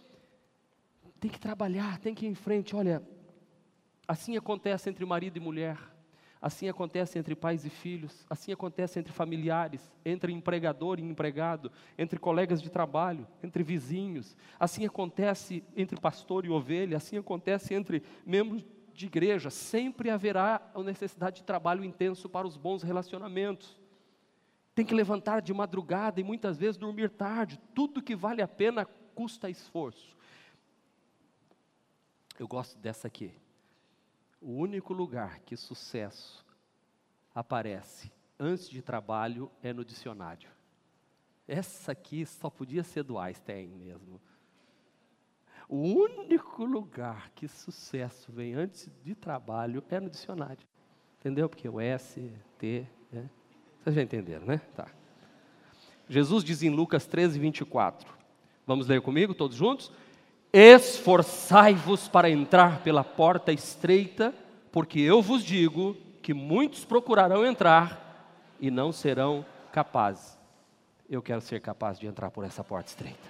[1.19, 2.75] Tem que trabalhar, tem que ir em frente.
[2.75, 3.01] Olha,
[4.07, 5.77] assim acontece entre marido e mulher.
[6.41, 12.19] Assim acontece entre pais e filhos, assim acontece entre familiares, entre empregador e empregado, entre
[12.19, 18.63] colegas de trabalho, entre vizinhos, assim acontece entre pastor e ovelha, assim acontece entre membros
[18.93, 19.49] de igreja.
[19.49, 23.79] Sempre haverá a necessidade de trabalho intenso para os bons relacionamentos.
[24.75, 27.59] Tem que levantar de madrugada e muitas vezes dormir tarde.
[27.73, 28.85] Tudo que vale a pena
[29.15, 30.15] custa esforço.
[32.37, 33.33] Eu gosto dessa aqui.
[34.41, 36.45] O único lugar que sucesso
[37.33, 40.49] aparece antes de trabalho é no dicionário.
[41.47, 44.21] Essa aqui só podia ser do Einstein mesmo.
[45.69, 50.65] O único lugar que sucesso vem antes de trabalho é no dicionário.
[51.19, 51.49] Entendeu?
[51.49, 53.29] Porque o S, T, né?
[53.83, 54.57] Vocês já entenderam, né?
[54.75, 54.87] Tá.
[56.07, 58.17] Jesus diz em Lucas 13, 24.
[58.65, 59.91] Vamos ler comigo, todos juntos?
[60.59, 64.33] Esforçai-vos para entrar pela porta estreita,
[64.71, 70.35] porque eu vos digo que muitos procurarão entrar e não serão capazes.
[71.07, 73.29] Eu quero ser capaz de entrar por essa porta estreita.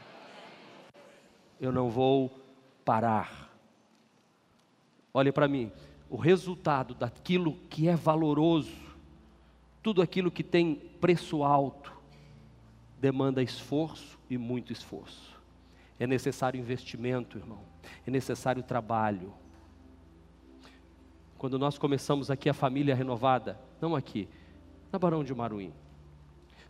[1.59, 2.31] Eu não vou
[2.85, 3.51] parar.
[5.13, 5.69] Olhe para mim,
[6.09, 8.71] o resultado daquilo que é valoroso,
[9.83, 11.91] tudo aquilo que tem preço alto,
[13.01, 15.36] demanda esforço e muito esforço.
[15.99, 17.59] É necessário investimento, irmão.
[18.05, 19.33] É necessário trabalho.
[21.37, 24.27] Quando nós começamos aqui a família renovada, não aqui,
[24.91, 25.73] na Barão de Maruim,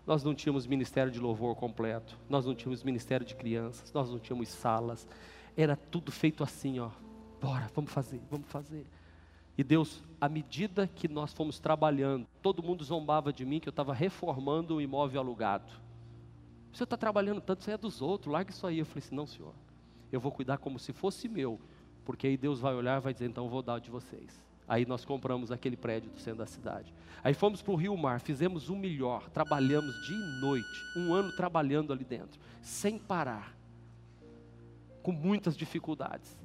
[0.05, 4.19] nós não tínhamos ministério de louvor completo, nós não tínhamos ministério de crianças, nós não
[4.19, 5.07] tínhamos salas,
[5.55, 6.89] era tudo feito assim, ó.
[7.41, 8.85] Bora, vamos fazer, vamos fazer.
[9.57, 13.71] E Deus, à medida que nós fomos trabalhando, todo mundo zombava de mim que eu
[13.71, 15.71] estava reformando um imóvel alugado.
[16.73, 18.79] Você está trabalhando tanto, isso aí é dos outros, larga isso aí.
[18.79, 19.53] Eu falei assim: não, senhor,
[20.11, 21.59] eu vou cuidar como se fosse meu,
[22.05, 24.45] porque aí Deus vai olhar e vai dizer: então eu vou dar de vocês.
[24.67, 26.93] Aí nós compramos aquele prédio do centro da cidade.
[27.23, 31.33] Aí fomos para o Rio Mar, fizemos o melhor, trabalhamos dia e noite, um ano
[31.35, 33.55] trabalhando ali dentro, sem parar,
[35.01, 36.37] com muitas dificuldades.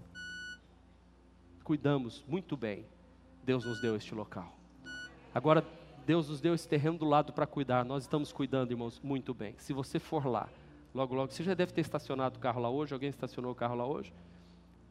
[1.65, 2.87] Cuidamos muito bem.
[3.45, 4.57] Deus nos deu este local.
[5.35, 5.65] Agora
[6.07, 7.85] Deus nos deu esse terreno do lado para cuidar.
[7.85, 9.55] Nós estamos cuidando, irmãos, muito bem.
[9.59, 10.49] Se você for lá,
[10.95, 12.93] logo, logo, você já deve ter estacionado o carro lá hoje.
[12.93, 14.13] Alguém estacionou o carro lá hoje?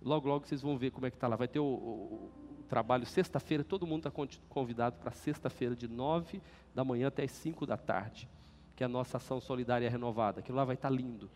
[0.01, 1.35] Logo, logo vocês vão ver como é que está lá.
[1.35, 3.63] Vai ter o, o, o trabalho sexta-feira.
[3.63, 6.41] Todo mundo está convidado para sexta-feira, de nove
[6.73, 8.29] da manhã até as cinco da tarde,
[8.75, 10.39] que é a nossa ação solidária renovada.
[10.39, 11.29] Aquilo lá vai estar tá lindo.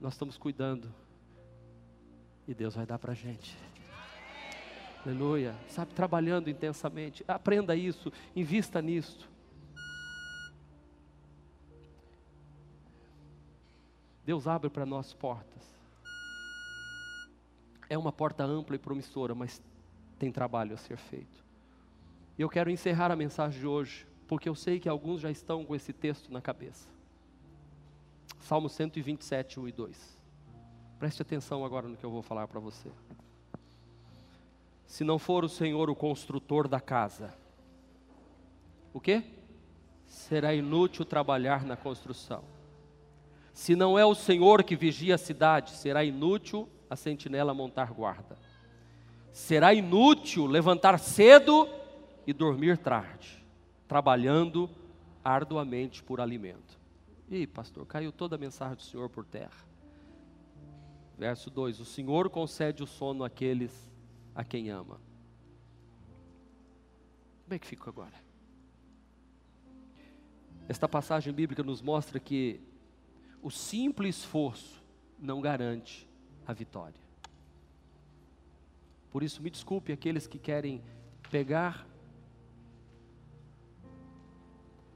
[0.00, 0.92] Nós estamos cuidando.
[2.46, 3.56] E Deus vai dar para a gente.
[5.04, 5.54] Aleluia.
[5.68, 7.22] Sabe, trabalhando intensamente.
[7.28, 9.28] Aprenda isso, invista nisso.
[14.24, 15.62] Deus abre para nós portas.
[17.90, 19.62] É uma porta ampla e promissora, mas
[20.18, 21.44] tem trabalho a ser feito.
[22.38, 25.66] E eu quero encerrar a mensagem de hoje, porque eu sei que alguns já estão
[25.66, 26.88] com esse texto na cabeça.
[28.40, 30.18] Salmo 127, 1 e 2.
[30.98, 32.90] Preste atenção agora no que eu vou falar para você
[34.86, 37.34] se não for o Senhor o construtor da casa?
[38.92, 39.24] O quê?
[40.06, 42.44] Será inútil trabalhar na construção.
[43.52, 48.36] Se não é o Senhor que vigia a cidade, será inútil a sentinela montar guarda.
[49.32, 51.68] Será inútil levantar cedo
[52.26, 53.44] e dormir tarde,
[53.88, 54.70] trabalhando
[55.24, 56.78] arduamente por alimento.
[57.30, 59.64] Ih, pastor, caiu toda a mensagem do Senhor por terra.
[61.18, 63.90] Verso 2: O Senhor concede o sono àqueles
[64.34, 65.00] a quem ama.
[67.44, 68.14] Como é que fica agora?
[70.68, 72.60] Esta passagem bíblica nos mostra que
[73.42, 74.82] o simples esforço
[75.18, 76.08] não garante
[76.46, 77.02] a vitória.
[79.10, 80.82] Por isso, me desculpe aqueles que querem
[81.30, 81.86] pegar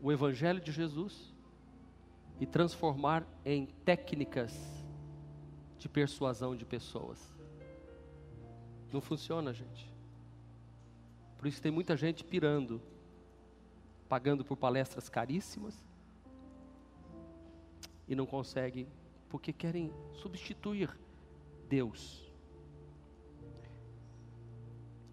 [0.03, 1.34] o Evangelho de Jesus
[2.41, 4.53] e transformar em técnicas
[5.78, 7.38] de persuasão de pessoas.
[8.93, 9.91] Não funciona, gente.
[11.36, 12.80] Por isso tem muita gente pirando,
[14.09, 15.86] pagando por palestras caríssimas
[18.09, 18.89] e não consegue,
[19.28, 20.91] porque querem substituir
[21.68, 22.26] Deus.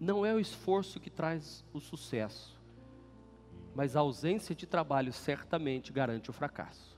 [0.00, 2.58] Não é o esforço que traz o sucesso,
[3.74, 6.96] mas a ausência de trabalho certamente garante o fracasso.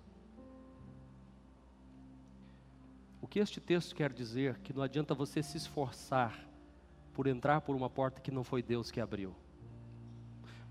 [3.21, 4.59] O que este texto quer dizer?
[4.61, 6.48] Que não adianta você se esforçar
[7.19, 9.35] por entrar por uma porta que não foi Deus que abriu.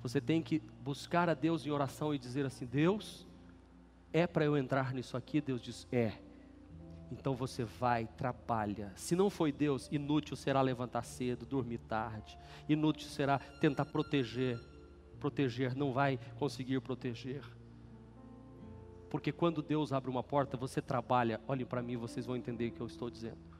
[0.02, 3.28] Você tem que buscar a Deus em oração e dizer assim: Deus,
[4.14, 5.42] é para eu entrar nisso aqui?
[5.42, 6.14] Deus diz: É.
[7.12, 8.94] Então você vai, trabalha.
[8.96, 12.40] Se não foi Deus, inútil será levantar cedo, dormir tarde.
[12.70, 14.58] Inútil será tentar proteger.
[15.20, 17.44] Proteger, não vai conseguir proteger.
[19.10, 21.42] Porque quando Deus abre uma porta, você trabalha.
[21.46, 23.57] Olhem para mim, vocês vão entender o que eu estou dizendo.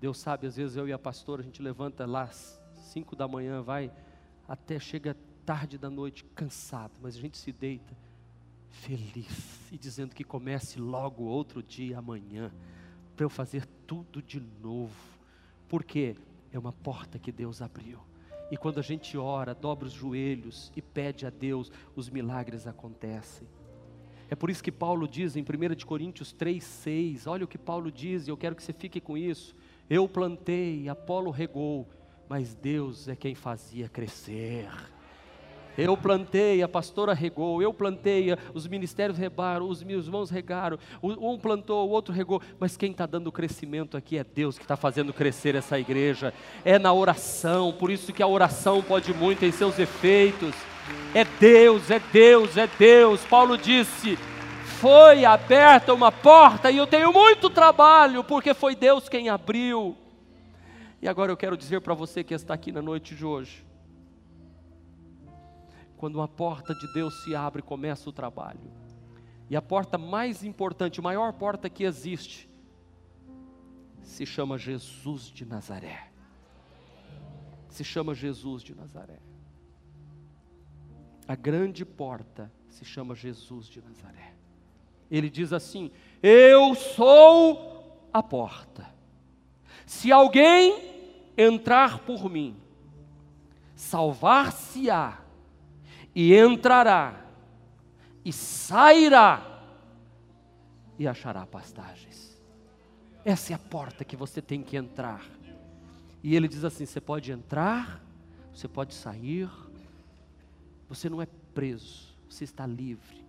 [0.00, 2.28] Deus sabe, às vezes eu e a pastora, a gente levanta lá
[2.74, 3.92] cinco da manhã, vai
[4.48, 7.94] até chega tarde da noite, cansado, mas a gente se deita
[8.70, 12.50] feliz e dizendo que comece logo outro dia amanhã,
[13.14, 14.94] para eu fazer tudo de novo.
[15.68, 16.16] Porque
[16.52, 18.00] é uma porta que Deus abriu.
[18.50, 23.46] E quando a gente ora, dobra os joelhos e pede a Deus, os milagres acontecem.
[24.28, 28.26] É por isso que Paulo diz em 1 Coríntios 3,6, olha o que Paulo diz,
[28.26, 29.54] e eu quero que você fique com isso.
[29.90, 31.84] Eu plantei, Apolo regou,
[32.28, 34.68] mas Deus é quem fazia crescer.
[35.76, 41.36] Eu plantei, a pastora regou, eu plantei, os ministérios regaram, os meus irmãos regaram, um
[41.36, 45.12] plantou, o outro regou, mas quem está dando crescimento aqui é Deus que está fazendo
[45.12, 46.32] crescer essa igreja,
[46.64, 50.54] é na oração, por isso que a oração pode muito em seus efeitos,
[51.12, 53.24] é Deus, é Deus, é Deus.
[53.24, 54.16] Paulo disse:
[54.80, 59.94] foi aberta uma porta e eu tenho muito trabalho, porque foi Deus quem abriu.
[61.02, 63.62] E agora eu quero dizer para você que está aqui na noite de hoje:
[65.98, 68.72] quando uma porta de Deus se abre, começa o trabalho.
[69.50, 72.48] E a porta mais importante, a maior porta que existe,
[74.02, 76.10] se chama Jesus de Nazaré.
[77.68, 79.18] Se chama Jesus de Nazaré.
[81.28, 84.39] A grande porta se chama Jesus de Nazaré.
[85.10, 85.90] Ele diz assim:
[86.22, 88.88] Eu sou a porta.
[89.86, 90.78] Se alguém
[91.36, 92.56] entrar por mim,
[93.74, 95.20] salvar-se-á
[96.14, 97.24] e entrará
[98.24, 99.62] e sairá
[100.98, 102.38] e achará pastagens.
[103.24, 105.24] Essa é a porta que você tem que entrar.
[106.22, 108.02] E ele diz assim: você pode entrar,
[108.54, 109.48] você pode sair,
[110.88, 113.19] você não é preso, você está livre.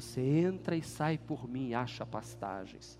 [0.00, 2.98] Você entra e sai por mim acha pastagens.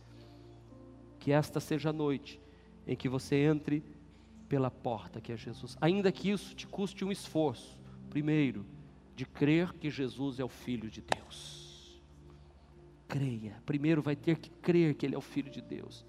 [1.19, 2.41] Que esta seja a noite
[2.87, 3.83] em que você entre
[4.49, 5.77] pela porta que é Jesus.
[5.81, 7.79] Ainda que isso te custe um esforço.
[8.09, 8.67] Primeiro,
[9.15, 12.03] de crer que Jesus é o Filho de Deus.
[13.09, 13.63] Creia.
[13.65, 16.05] Primeiro vai ter que crer que Ele é o Filho de Deus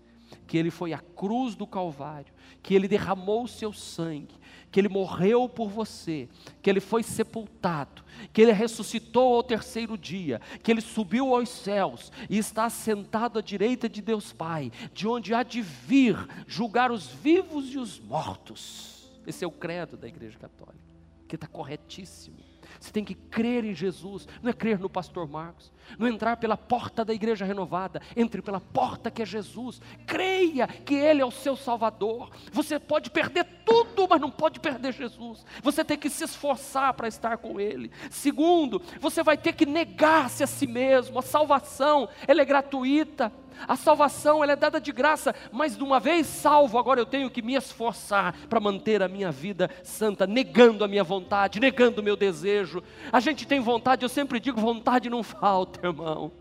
[0.48, 4.36] que ele foi à cruz do Calvário, que ele derramou o seu sangue,
[4.72, 6.30] que ele morreu por você,
[6.62, 12.12] que ele foi sepultado, que ele ressuscitou ao terceiro dia, que ele subiu aos céus
[12.30, 16.16] e está sentado à direita de Deus Pai, de onde há de vir
[16.48, 19.12] julgar os vivos e os mortos.
[19.26, 20.80] Esse é o credo da Igreja Católica,
[21.28, 22.51] que está corretíssimo.
[22.80, 26.58] Você tem que crer em Jesus, não é crer no pastor Marcos, não entrar pela
[26.58, 29.82] porta da igreja renovada, entre pela porta que é Jesus.
[30.06, 32.30] Creia que Ele é o seu Salvador.
[32.52, 35.46] Você pode perder tudo, mas não pode perder Jesus.
[35.62, 37.92] Você tem que se esforçar para estar com Ele.
[38.10, 41.20] Segundo, você vai ter que negar-se a si mesmo.
[41.20, 43.32] A salvação, ela é gratuita.
[43.68, 47.30] A salvação ela é dada de graça, mas de uma vez salvo, agora eu tenho
[47.30, 52.04] que me esforçar para manter a minha vida santa, negando a minha vontade, negando o
[52.04, 52.84] meu desejo.
[53.12, 56.32] A gente tem vontade, eu sempre digo, vontade não falta, irmão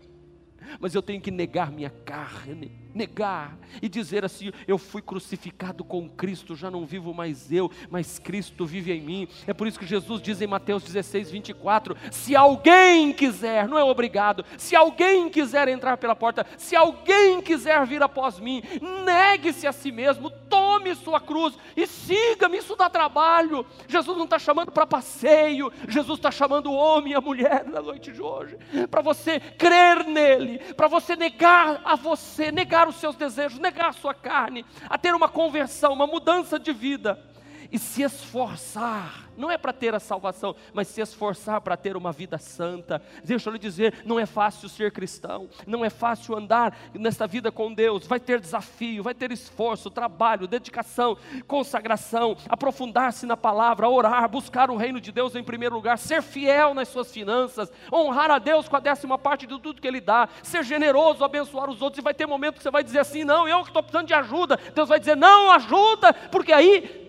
[0.79, 6.09] mas eu tenho que negar minha carne, negar e dizer assim: eu fui crucificado com
[6.09, 9.27] Cristo, já não vivo mais eu, mas Cristo vive em mim.
[9.47, 13.83] É por isso que Jesus diz em Mateus 16, 24: se alguém quiser, não é
[13.83, 18.63] obrigado, se alguém quiser entrar pela porta, se alguém quiser vir após mim,
[19.05, 22.57] negue-se a si mesmo, tome sua cruz e siga-me.
[22.57, 23.65] Isso dá trabalho.
[23.87, 27.81] Jesus não está chamando para passeio, Jesus está chamando o homem e a mulher na
[27.81, 28.57] noite de hoje,
[28.89, 34.13] para você crer nele, para você negar a você, negar os seus desejos, negar sua
[34.13, 37.30] carne, a ter uma conversão, uma mudança de vida
[37.71, 42.11] e se esforçar não é para ter a salvação, mas se esforçar para ter uma
[42.11, 43.01] vida santa.
[43.23, 47.51] Deixa eu lhe dizer, não é fácil ser cristão, não é fácil andar nesta vida
[47.51, 48.05] com Deus.
[48.05, 51.17] Vai ter desafio, vai ter esforço, trabalho, dedicação,
[51.47, 56.73] consagração, aprofundar-se na palavra, orar, buscar o reino de Deus em primeiro lugar, ser fiel
[56.73, 60.29] nas suas finanças, honrar a Deus com a décima parte de tudo que Ele dá,
[60.43, 61.99] ser generoso, abençoar os outros.
[61.99, 64.13] E vai ter momento que você vai dizer assim: não, eu que estou precisando de
[64.13, 64.59] ajuda.
[64.75, 67.00] Deus vai dizer: não, ajuda, porque aí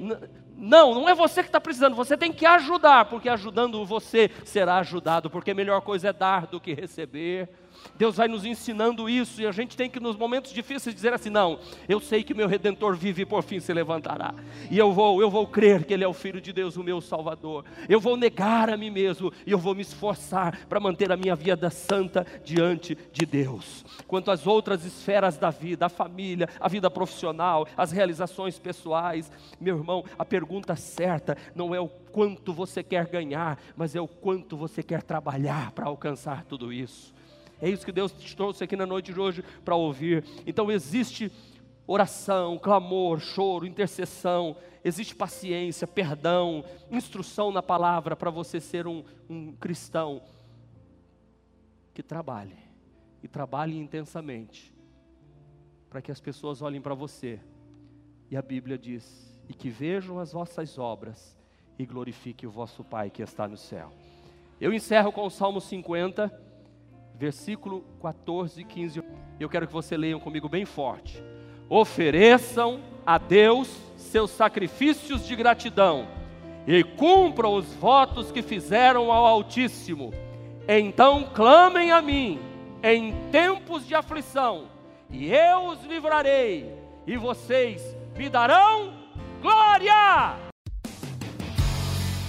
[0.57, 4.79] não, não é você que está precisando, você tem que ajudar, porque ajudando você será
[4.79, 7.49] ajudado, porque melhor coisa é dar do que receber.
[7.97, 11.31] Deus vai nos ensinando isso e a gente tem que, nos momentos difíceis, dizer assim:
[11.31, 11.59] não,
[11.89, 14.35] eu sei que meu redentor vive e por fim se levantará,
[14.71, 17.01] e eu vou, eu vou crer que Ele é o Filho de Deus, o meu
[17.01, 17.65] Salvador.
[17.89, 21.37] Eu vou negar a mim mesmo e eu vou me esforçar para manter a minha
[21.37, 23.85] vida santa diante de Deus.
[24.07, 29.31] Quanto às outras esferas da vida, a família, a vida profissional, as realizações pessoais,
[29.61, 34.09] meu irmão, a pergunta certa não é o quanto você quer ganhar, mas é o
[34.09, 37.13] quanto você quer trabalhar para alcançar tudo isso.
[37.63, 40.25] É isso que Deus te trouxe aqui na noite de hoje para ouvir.
[40.45, 41.31] Então existe
[41.87, 49.53] oração, clamor, choro, intercessão, existe paciência, perdão, instrução na palavra para você ser um, um
[49.53, 50.21] cristão
[51.95, 52.59] que trabalhe
[53.23, 54.75] e trabalhe intensamente
[55.89, 57.39] para que as pessoas olhem para você.
[58.29, 61.39] E a Bíblia diz: e que vejam as vossas obras
[61.79, 63.93] e glorifique o vosso Pai que está no céu.
[64.61, 66.51] Eu encerro com o Salmo 50
[67.19, 69.03] versículo 14 e 15.
[69.39, 71.23] Eu quero que você leiam comigo bem forte.
[71.69, 76.07] Ofereçam a Deus seus sacrifícios de gratidão
[76.67, 80.13] e cumpram os votos que fizeram ao Altíssimo.
[80.69, 82.39] Então clamem a mim
[82.83, 84.67] em tempos de aflição,
[85.09, 86.73] e eu os livrarei,
[87.07, 88.93] e vocês me darão
[89.41, 90.52] glória.